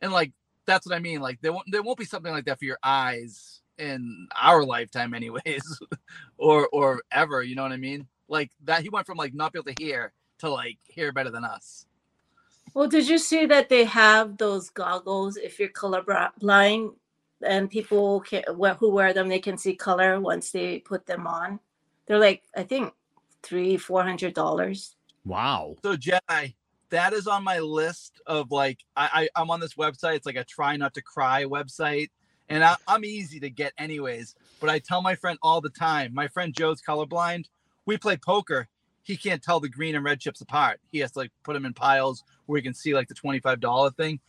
and 0.00 0.12
like 0.12 0.32
that's 0.66 0.86
what 0.86 0.94
I 0.94 0.98
mean. 0.98 1.20
Like 1.20 1.40
there 1.40 1.52
won't 1.52 1.70
there 1.70 1.82
won't 1.82 1.98
be 1.98 2.04
something 2.04 2.32
like 2.32 2.44
that 2.46 2.58
for 2.58 2.64
your 2.64 2.78
eyes 2.82 3.60
in 3.78 4.28
our 4.40 4.64
lifetime, 4.64 5.14
anyways, 5.14 5.80
or 6.38 6.68
or 6.72 7.02
ever. 7.10 7.42
You 7.42 7.54
know 7.54 7.62
what 7.62 7.72
I 7.72 7.76
mean? 7.76 8.06
Like 8.28 8.50
that. 8.64 8.82
He 8.82 8.88
went 8.88 9.06
from 9.06 9.18
like 9.18 9.34
not 9.34 9.52
be 9.52 9.58
able 9.58 9.72
to 9.72 9.82
hear 9.82 10.12
to 10.38 10.50
like 10.50 10.78
hear 10.84 11.12
better 11.12 11.30
than 11.30 11.44
us. 11.44 11.86
Well, 12.74 12.88
did 12.88 13.08
you 13.08 13.16
see 13.18 13.46
that 13.46 13.68
they 13.68 13.84
have 13.84 14.36
those 14.36 14.68
goggles 14.68 15.36
if 15.36 15.58
you're 15.58 15.70
colorblind 15.70 16.94
and 17.42 17.70
people 17.70 18.20
can, 18.20 18.42
who 18.78 18.90
wear 18.90 19.14
them, 19.14 19.28
they 19.28 19.38
can 19.38 19.56
see 19.56 19.74
color 19.74 20.20
once 20.20 20.50
they 20.50 20.80
put 20.80 21.06
them 21.06 21.26
on? 21.26 21.60
They're 22.06 22.18
like, 22.18 22.42
I 22.54 22.64
think 22.64 22.92
three, 23.42 23.76
four 23.76 24.02
hundred 24.02 24.34
dollars. 24.34 24.94
wow. 25.24 25.76
So 25.82 25.96
Jedi, 25.96 26.54
that 26.90 27.12
is 27.12 27.26
on 27.26 27.44
my 27.44 27.58
list 27.58 28.20
of 28.26 28.50
like 28.50 28.78
I, 28.96 29.28
I 29.36 29.40
I'm 29.40 29.50
on 29.50 29.60
this 29.60 29.74
website. 29.74 30.16
It's 30.16 30.26
like 30.26 30.36
a 30.36 30.44
try 30.44 30.76
not 30.76 30.94
to 30.94 31.02
cry 31.02 31.44
website, 31.44 32.10
and 32.48 32.64
I, 32.64 32.76
I'm 32.86 33.04
easy 33.04 33.40
to 33.40 33.50
get 33.50 33.72
anyways. 33.78 34.34
But 34.60 34.70
I 34.70 34.78
tell 34.78 35.02
my 35.02 35.14
friend 35.14 35.38
all 35.42 35.60
the 35.60 35.70
time. 35.70 36.14
My 36.14 36.28
friend 36.28 36.54
Joe's 36.54 36.82
colorblind. 36.82 37.46
We 37.84 37.96
play 37.98 38.16
poker. 38.16 38.68
He 39.02 39.16
can't 39.16 39.42
tell 39.42 39.60
the 39.60 39.68
green 39.68 39.94
and 39.94 40.04
red 40.04 40.20
chips 40.20 40.40
apart. 40.40 40.80
He 40.90 40.98
has 40.98 41.12
to 41.12 41.20
like 41.20 41.30
put 41.44 41.54
them 41.54 41.64
in 41.64 41.74
piles 41.74 42.24
where 42.46 42.58
he 42.58 42.62
can 42.62 42.74
see 42.74 42.94
like 42.94 43.08
the 43.08 43.14
twenty 43.14 43.40
five 43.40 43.60
dollar 43.60 43.90
thing. 43.90 44.20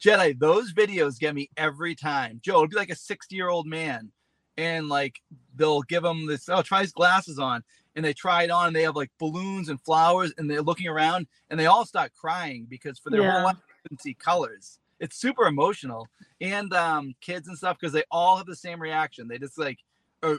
Jedi, 0.00 0.38
those 0.38 0.72
videos 0.72 1.18
get 1.18 1.34
me 1.34 1.50
every 1.56 1.94
time. 1.94 2.40
Joe, 2.42 2.58
it'd 2.58 2.70
be 2.70 2.76
like 2.76 2.90
a 2.90 2.96
60 2.96 3.36
year 3.36 3.48
old 3.48 3.66
man, 3.66 4.10
and 4.56 4.88
like 4.88 5.20
they'll 5.54 5.82
give 5.82 6.04
him 6.04 6.26
this, 6.26 6.48
oh, 6.48 6.62
try 6.62 6.80
his 6.80 6.92
glasses 6.92 7.38
on. 7.38 7.62
And 7.96 8.04
they 8.04 8.12
try 8.12 8.44
it 8.44 8.50
on, 8.50 8.68
and 8.68 8.76
they 8.76 8.82
have 8.82 8.96
like 8.96 9.10
balloons 9.18 9.68
and 9.68 9.80
flowers, 9.80 10.32
and 10.38 10.48
they're 10.50 10.62
looking 10.62 10.86
around, 10.88 11.26
and 11.50 11.58
they 11.58 11.66
all 11.66 11.84
start 11.84 12.12
crying 12.14 12.66
because 12.68 12.98
for 12.98 13.10
their 13.10 13.22
Yeah. 13.22 13.32
whole 13.32 13.42
life 13.44 13.56
they 13.56 13.74
couldn't 13.82 14.00
see 14.00 14.14
colors. 14.14 14.78
It's 15.00 15.16
super 15.16 15.46
emotional, 15.46 16.06
and 16.40 16.72
um, 16.74 17.14
kids 17.20 17.48
and 17.48 17.56
stuff 17.58 17.78
because 17.80 17.92
they 17.92 18.04
all 18.10 18.36
have 18.36 18.46
the 18.46 18.54
same 18.54 18.80
reaction. 18.80 19.26
They 19.28 19.38
just 19.38 19.58
like 19.58 19.78
are 20.22 20.38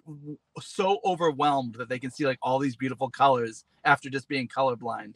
so 0.62 1.00
overwhelmed 1.04 1.74
that 1.76 1.90
they 1.90 1.98
can 2.00 2.12
see 2.12 2.26
like 2.26 2.38
all 2.42 2.60
these 2.60 2.76
beautiful 2.76 3.10
colors 3.10 3.66
after 3.84 4.10
just 4.10 4.28
being 4.28 4.48
colorblind. 4.48 5.16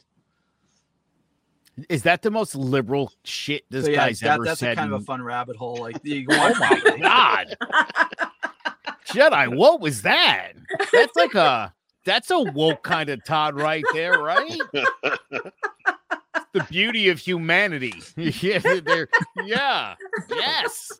Is 1.88 2.02
that 2.02 2.22
the 2.22 2.30
most 2.30 2.54
liberal 2.54 3.12
shit 3.24 3.64
this 3.70 3.84
so 3.84 3.90
yeah, 3.90 4.06
guy's 4.06 4.20
that, 4.20 4.34
ever 4.34 4.44
that's 4.44 4.60
said? 4.60 4.72
a 4.72 4.76
kind 4.76 4.92
of 4.92 5.00
a 5.00 5.04
fun 5.04 5.22
rabbit 5.22 5.56
hole. 5.56 5.76
Like 5.80 6.00
you 6.02 6.26
go 6.26 6.34
Oh 6.34 6.54
my 6.58 6.80
god, 7.00 7.56
Jedi! 9.06 9.54
What 9.56 9.80
was 9.80 10.02
that? 10.02 10.52
That's 10.92 11.14
like 11.16 11.34
a 11.34 11.72
that's 12.06 12.30
a 12.30 12.38
woke 12.40 12.82
kind 12.82 13.10
of 13.10 13.22
Todd 13.24 13.56
right 13.60 13.84
there, 13.92 14.14
right? 14.22 14.58
the 14.72 16.64
beauty 16.70 17.10
of 17.10 17.18
humanity. 17.18 17.92
yeah, 18.16 18.58
they're- 18.80 19.08
yeah, 19.44 19.94
yes, 20.30 20.90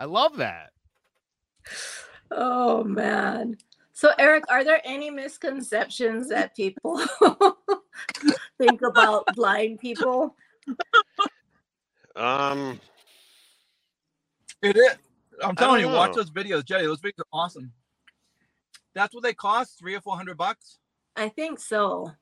I 0.00 0.04
love 0.04 0.36
that. 0.36 0.70
Oh 2.30 2.84
man. 2.84 3.56
So 3.92 4.10
Eric, 4.18 4.44
are 4.48 4.64
there 4.64 4.80
any 4.84 5.08
misconceptions 5.10 6.28
that 6.28 6.54
people 6.56 7.00
think 8.58 8.82
about 8.82 9.24
blind 9.36 9.78
people? 9.80 10.36
Um, 12.16 12.80
It 14.62 14.76
is. 14.76 14.96
I'm 15.42 15.54
telling 15.56 15.80
you, 15.80 15.86
don't 15.86 15.96
watch 15.96 16.14
those 16.14 16.30
videos, 16.30 16.64
Jenny. 16.64 16.84
Those 16.86 17.00
videos 17.00 17.20
are 17.20 17.26
awesome. 17.32 17.72
That's 18.94 19.14
what 19.14 19.22
they 19.22 19.34
cost, 19.34 19.78
three 19.78 19.94
or 19.94 20.00
four 20.00 20.16
hundred 20.16 20.36
bucks. 20.36 20.78
I 21.16 21.28
think 21.28 21.58
so. 21.58 22.12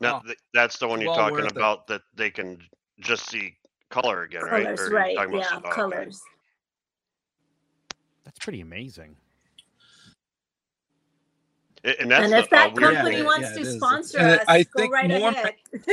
now 0.00 0.20
Oh. 0.22 0.26
th- 0.26 0.38
that's 0.54 0.78
the 0.78 0.88
one 0.88 1.00
you're 1.00 1.08
Well 1.10 1.16
talking 1.18 1.36
worth 1.44 1.46
it. 1.52 1.56
about 1.56 1.86
that 1.88 2.02
they 2.14 2.30
can 2.30 2.58
just 3.00 3.28
see 3.28 3.56
color 3.90 4.22
again, 4.22 4.42
right? 4.42 4.64
Colors, 4.64 4.80
Or 4.80 4.84
you're 4.90 4.98
right? 4.98 5.16
talking 5.16 5.34
about 5.34 5.42
Yeah, 5.50 5.56
oh, 5.56 5.58
okay. 5.68 5.70
colors. 5.70 6.20
That's 8.24 8.38
pretty 8.38 8.60
amazing. 8.60 9.16
A- 11.84 12.00
And 12.00 12.10
that's 12.10 12.24
And 12.24 12.32
the, 12.32 12.38
if 12.38 12.50
that 12.50 12.68
uh, 12.70 12.74
weird 12.74 12.94
company 12.94 13.16
Yeah, 13.16 13.16
thing. 13.18 13.26
wants 13.26 13.48
yeah, 13.48 13.54
to 13.54 13.60
it 13.60 13.66
is. 13.66 13.76
sponsor 13.76 14.18
And 14.18 14.40
us, 14.40 14.44
I 14.48 14.62
go 14.64 14.68
think 14.80 14.92
right 14.92 15.08
more- 15.08 15.30
ahead. 15.30 15.54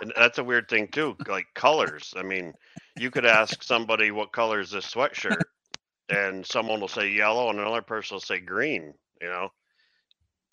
and 0.00 0.12
that's 0.16 0.38
a 0.38 0.44
weird 0.44 0.68
thing 0.68 0.88
too 0.88 1.16
like 1.28 1.46
colors 1.54 2.12
i 2.16 2.22
mean 2.22 2.52
you 2.96 3.10
could 3.10 3.26
ask 3.26 3.62
somebody 3.62 4.10
what 4.10 4.32
color 4.32 4.60
is 4.60 4.70
this 4.70 4.92
sweatshirt 4.92 5.42
and 6.08 6.46
someone 6.46 6.80
will 6.80 6.88
say 6.88 7.10
yellow 7.10 7.50
and 7.50 7.58
another 7.60 7.82
person 7.82 8.14
will 8.14 8.20
say 8.20 8.40
green 8.40 8.94
you 9.20 9.28
know 9.28 9.48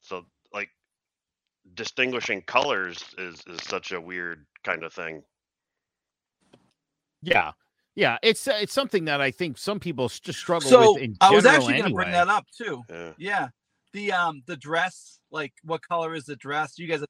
so 0.01 0.25
like 0.53 0.69
distinguishing 1.73 2.41
colors 2.41 3.03
is 3.17 3.41
is 3.47 3.61
such 3.63 3.91
a 3.91 3.99
weird 4.01 4.45
kind 4.63 4.83
of 4.83 4.93
thing 4.93 5.21
Yeah, 7.21 7.51
yeah. 7.95 8.17
It's 8.21 8.47
uh, 8.47 8.57
it's 8.61 8.73
something 8.73 9.05
that 9.05 9.19
I 9.19 9.31
think 9.31 9.57
some 9.57 9.79
people 9.79 10.07
just 10.09 10.37
struggle 10.39 10.69
So 10.69 10.93
with 10.93 11.03
in 11.03 11.17
I 11.21 11.31
was 11.31 11.43
general 11.43 11.57
actually 11.67 11.79
going 11.79 11.89
to 11.89 11.95
bring 11.95 12.11
that 12.11 12.27
up 12.27 12.45
too. 12.55 12.83
yeah 12.89 13.13
Yeah, 13.17 13.47
the 13.93 14.11
um 14.11 14.43
the 14.45 14.55
dress, 14.55 15.19
like 15.31 15.53
what 15.63 15.81
color 15.81 16.13
is 16.13 16.25
the 16.25 16.35
dress? 16.35 16.77
You 16.77 16.87
guys, 16.87 17.03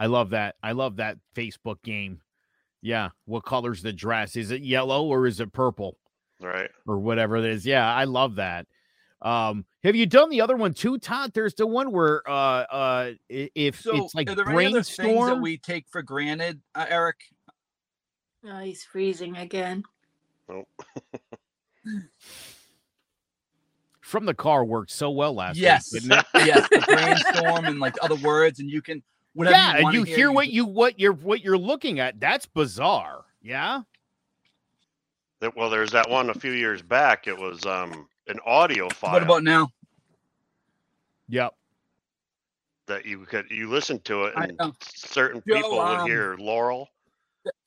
I 0.00 0.06
love 0.06 0.30
that. 0.30 0.56
I 0.62 0.72
love 0.72 0.96
that 0.96 1.18
Facebook 1.36 1.82
game. 1.82 2.22
Yeah. 2.80 3.10
What 3.26 3.44
color's 3.44 3.82
the 3.82 3.92
dress? 3.92 4.36
Is 4.36 4.50
it 4.50 4.62
yellow 4.62 5.04
or 5.04 5.26
is 5.26 5.38
it 5.38 5.52
purple 5.52 5.98
right 6.42 6.70
or 6.86 6.98
whatever 6.98 7.36
it 7.36 7.44
is? 7.44 7.64
Yeah, 7.66 7.92
I 7.92 8.04
love 8.04 8.36
that. 8.36 8.66
Um, 9.20 9.64
have 9.84 9.94
you 9.94 10.06
done 10.06 10.30
the 10.30 10.40
other 10.40 10.56
one 10.56 10.74
too, 10.74 10.98
Todd? 10.98 11.32
There's 11.32 11.54
the 11.54 11.66
one 11.66 11.92
where 11.92 12.28
uh 12.28 12.32
uh 12.32 13.10
if 13.28 13.80
So, 13.80 13.96
it's 14.04 14.14
like 14.14 14.28
are 14.28 14.34
there 14.34 14.48
any 14.50 14.66
other 14.66 14.82
things 14.82 14.96
that 14.96 15.02
brainstorm. 15.02 15.42
we 15.42 15.58
take 15.58 15.86
for 15.88 16.02
granted, 16.02 16.60
uh, 16.74 16.86
Eric? 16.88 17.16
Oh, 18.44 18.58
he's 18.58 18.82
freezing 18.82 19.36
again. 19.36 19.84
Nope. 20.48 20.68
From 24.00 24.26
the 24.26 24.34
car 24.34 24.64
worked 24.64 24.90
so 24.90 25.10
well 25.10 25.34
last 25.34 25.56
Yes, 25.56 25.92
week, 25.92 26.02
didn't 26.02 26.18
it? 26.18 26.44
yes, 26.44 26.68
the 26.68 26.80
brainstorm 26.88 27.64
and 27.66 27.78
like 27.78 27.94
other 28.02 28.16
words, 28.16 28.58
and 28.58 28.68
you 28.68 28.82
can 28.82 29.02
whatever. 29.34 29.56
yeah, 29.56 29.78
you 29.78 29.86
and 29.86 29.94
you 29.94 30.02
hear, 30.02 30.16
hear 30.16 30.32
what 30.32 30.48
you 30.50 30.64
what 30.66 30.98
you're 30.98 31.12
what 31.12 31.42
you're 31.42 31.56
looking 31.56 32.00
at. 32.00 32.18
That's 32.20 32.44
bizarre. 32.46 33.24
Yeah. 33.40 33.82
That- 35.42 35.56
Well, 35.56 35.68
there's 35.68 35.90
that 35.90 36.08
one 36.08 36.30
a 36.30 36.34
few 36.34 36.52
years 36.52 36.80
back. 36.82 37.26
It 37.26 37.36
was 37.36 37.66
um 37.66 38.08
an 38.28 38.38
audio 38.46 38.88
file 38.88 39.12
What 39.12 39.22
about 39.24 39.42
now? 39.42 39.68
Yep. 41.28 41.54
that 42.86 43.04
you 43.04 43.18
could 43.26 43.50
you 43.50 43.68
listen 43.68 43.98
to 44.00 44.24
it 44.24 44.34
I 44.36 44.44
and 44.44 44.60
certain 44.80 45.42
Joe, 45.48 45.54
people 45.56 45.70
would 45.72 45.80
um, 46.00 46.08
hear 46.08 46.36
Laurel 46.38 46.88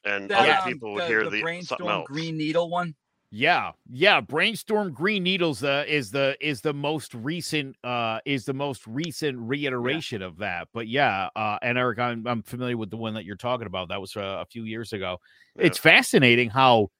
and 0.05 0.29
That, 0.29 0.39
other 0.39 0.61
um, 0.61 0.73
people 0.73 0.93
would 0.93 1.03
the- 1.03 1.07
hear 1.07 1.23
the 1.25 1.29
the, 1.31 1.37
something 1.39 1.43
brainstorm 1.43 1.89
else. 1.89 2.07
green 2.07 2.37
needle 2.37 2.69
one. 2.69 2.95
Yeah, 3.31 3.71
yeah. 3.91 4.21
Brainstorm 4.21 4.93
Green 4.93 5.23
Needles 5.23 5.61
uh, 5.61 5.83
is 5.87 6.09
the 6.09 6.37
is 6.39 6.61
the 6.61 6.73
most 6.73 7.13
recent 7.13 7.75
uh 7.83 8.19
is 8.23 8.45
the 8.45 8.53
most 8.53 8.87
recent 8.87 9.37
reiteration 9.37 10.21
of 10.21 10.37
that. 10.37 10.69
But 10.73 10.87
yeah, 10.87 11.27
uh, 11.35 11.57
and 11.61 11.77
Eric, 11.77 11.99
I'm 11.99 12.25
I'm 12.27 12.43
familiar 12.43 12.77
with 12.77 12.91
the 12.91 12.97
one 12.97 13.13
that 13.15 13.25
you're 13.25 13.35
talking 13.35 13.67
about. 13.67 13.89
That 13.89 13.99
was 13.99 14.15
uh, 14.15 14.21
a 14.39 14.45
few 14.45 14.63
years 14.63 14.93
ago. 14.93 15.17
Yeah. 15.57 15.65
It's 15.65 15.77
fascinating 15.77 16.49
how 16.49 16.91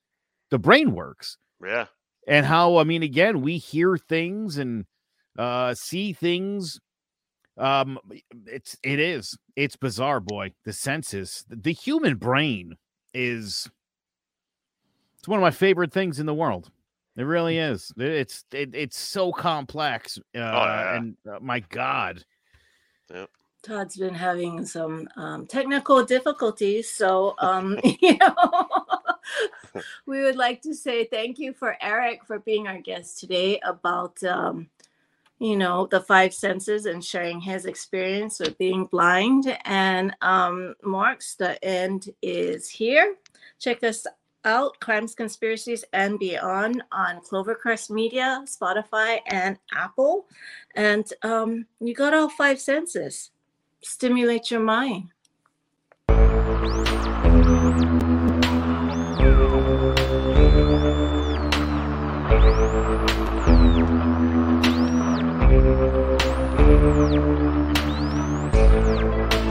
the 0.56 0.60
brain 0.60 0.93
works 0.93 1.38
yeah. 1.62 1.88
and 2.30 2.45
how 2.45 2.78
I 2.78 2.86
mean, 2.86 3.03
again, 3.03 3.41
we 3.41 3.58
hear 3.58 3.97
things 3.97 4.58
and 4.58 4.86
uh 5.38 5.74
see 5.74 6.14
things. 6.14 6.80
Um, 7.58 7.99
it's 8.45 8.78
it 8.82 9.01
is 9.01 9.38
it's 9.58 9.76
bizarre, 9.76 10.22
boy. 10.22 10.53
The 10.64 10.72
senses, 10.72 11.43
the 11.49 11.74
human 11.74 12.16
brain 12.16 12.78
is 13.14 13.70
it's 15.20 15.28
one 15.28 15.39
of 15.39 15.43
my 15.43 15.51
favorite 15.51 15.91
things 15.91 16.22
in 16.22 16.26
the 16.26 16.34
world. 16.34 16.72
It 17.18 17.24
really 17.24 17.58
is. 17.58 17.91
It's 17.97 18.45
it, 18.53 18.74
it's 18.74 18.97
so 18.97 19.34
complex. 19.34 20.18
Uh, 20.18 20.39
yeah. 20.39 20.95
and 20.95 21.18
uh, 21.30 21.39
my 21.41 21.60
God, 21.60 22.24
Todd's 23.66 23.97
been 23.97 24.14
having 24.14 24.64
some 24.64 25.10
um, 25.18 25.47
technical 25.47 26.06
difficulties, 26.06 26.91
so 26.91 27.36
um, 27.39 27.78
you 28.01 28.18
know, 28.18 28.85
we 30.05 30.21
would 30.21 30.36
like 30.36 30.61
to 30.61 30.73
say 30.73 31.05
thank 31.05 31.39
you 31.39 31.53
for 31.53 31.78
Eric 31.82 32.26
for 32.26 32.39
being 32.39 32.67
our 32.67 32.80
guest 32.80 33.19
today 33.19 33.59
about 33.63 34.21
um, 34.23 34.69
you 35.39 35.55
know 35.55 35.88
the 35.88 35.99
five 35.99 36.34
senses 36.34 36.86
and 36.86 37.03
sharing 37.03 37.39
his 37.41 37.65
experience 37.65 38.39
with 38.39 38.57
being 38.57 38.86
blind. 38.86 39.57
And 39.65 40.15
um, 40.21 40.76
Marks, 40.84 41.36
the 41.36 41.63
end 41.63 42.09
is 42.21 42.69
here. 42.69 43.15
Check 43.59 43.84
us 43.84 44.05
out, 44.43 44.80
Crimes, 44.80 45.15
Conspiracies, 45.15 45.84
and 45.91 46.19
Beyond 46.19 46.84
on 46.91 47.19
Clovercrest 47.21 47.89
Media, 47.89 48.43
Spotify, 48.45 49.19
and 49.28 49.57
Apple. 49.73 50.28
And 50.76 51.05
um, 51.23 51.65
you 51.80 51.95
got 51.95 52.13
all 52.13 52.30
five 52.30 52.59
senses 52.59 53.32
stimulate 53.86 54.51
your 54.51 54.59
mind. 54.59 55.09
Thank 65.56 66.16
you. 69.34 69.45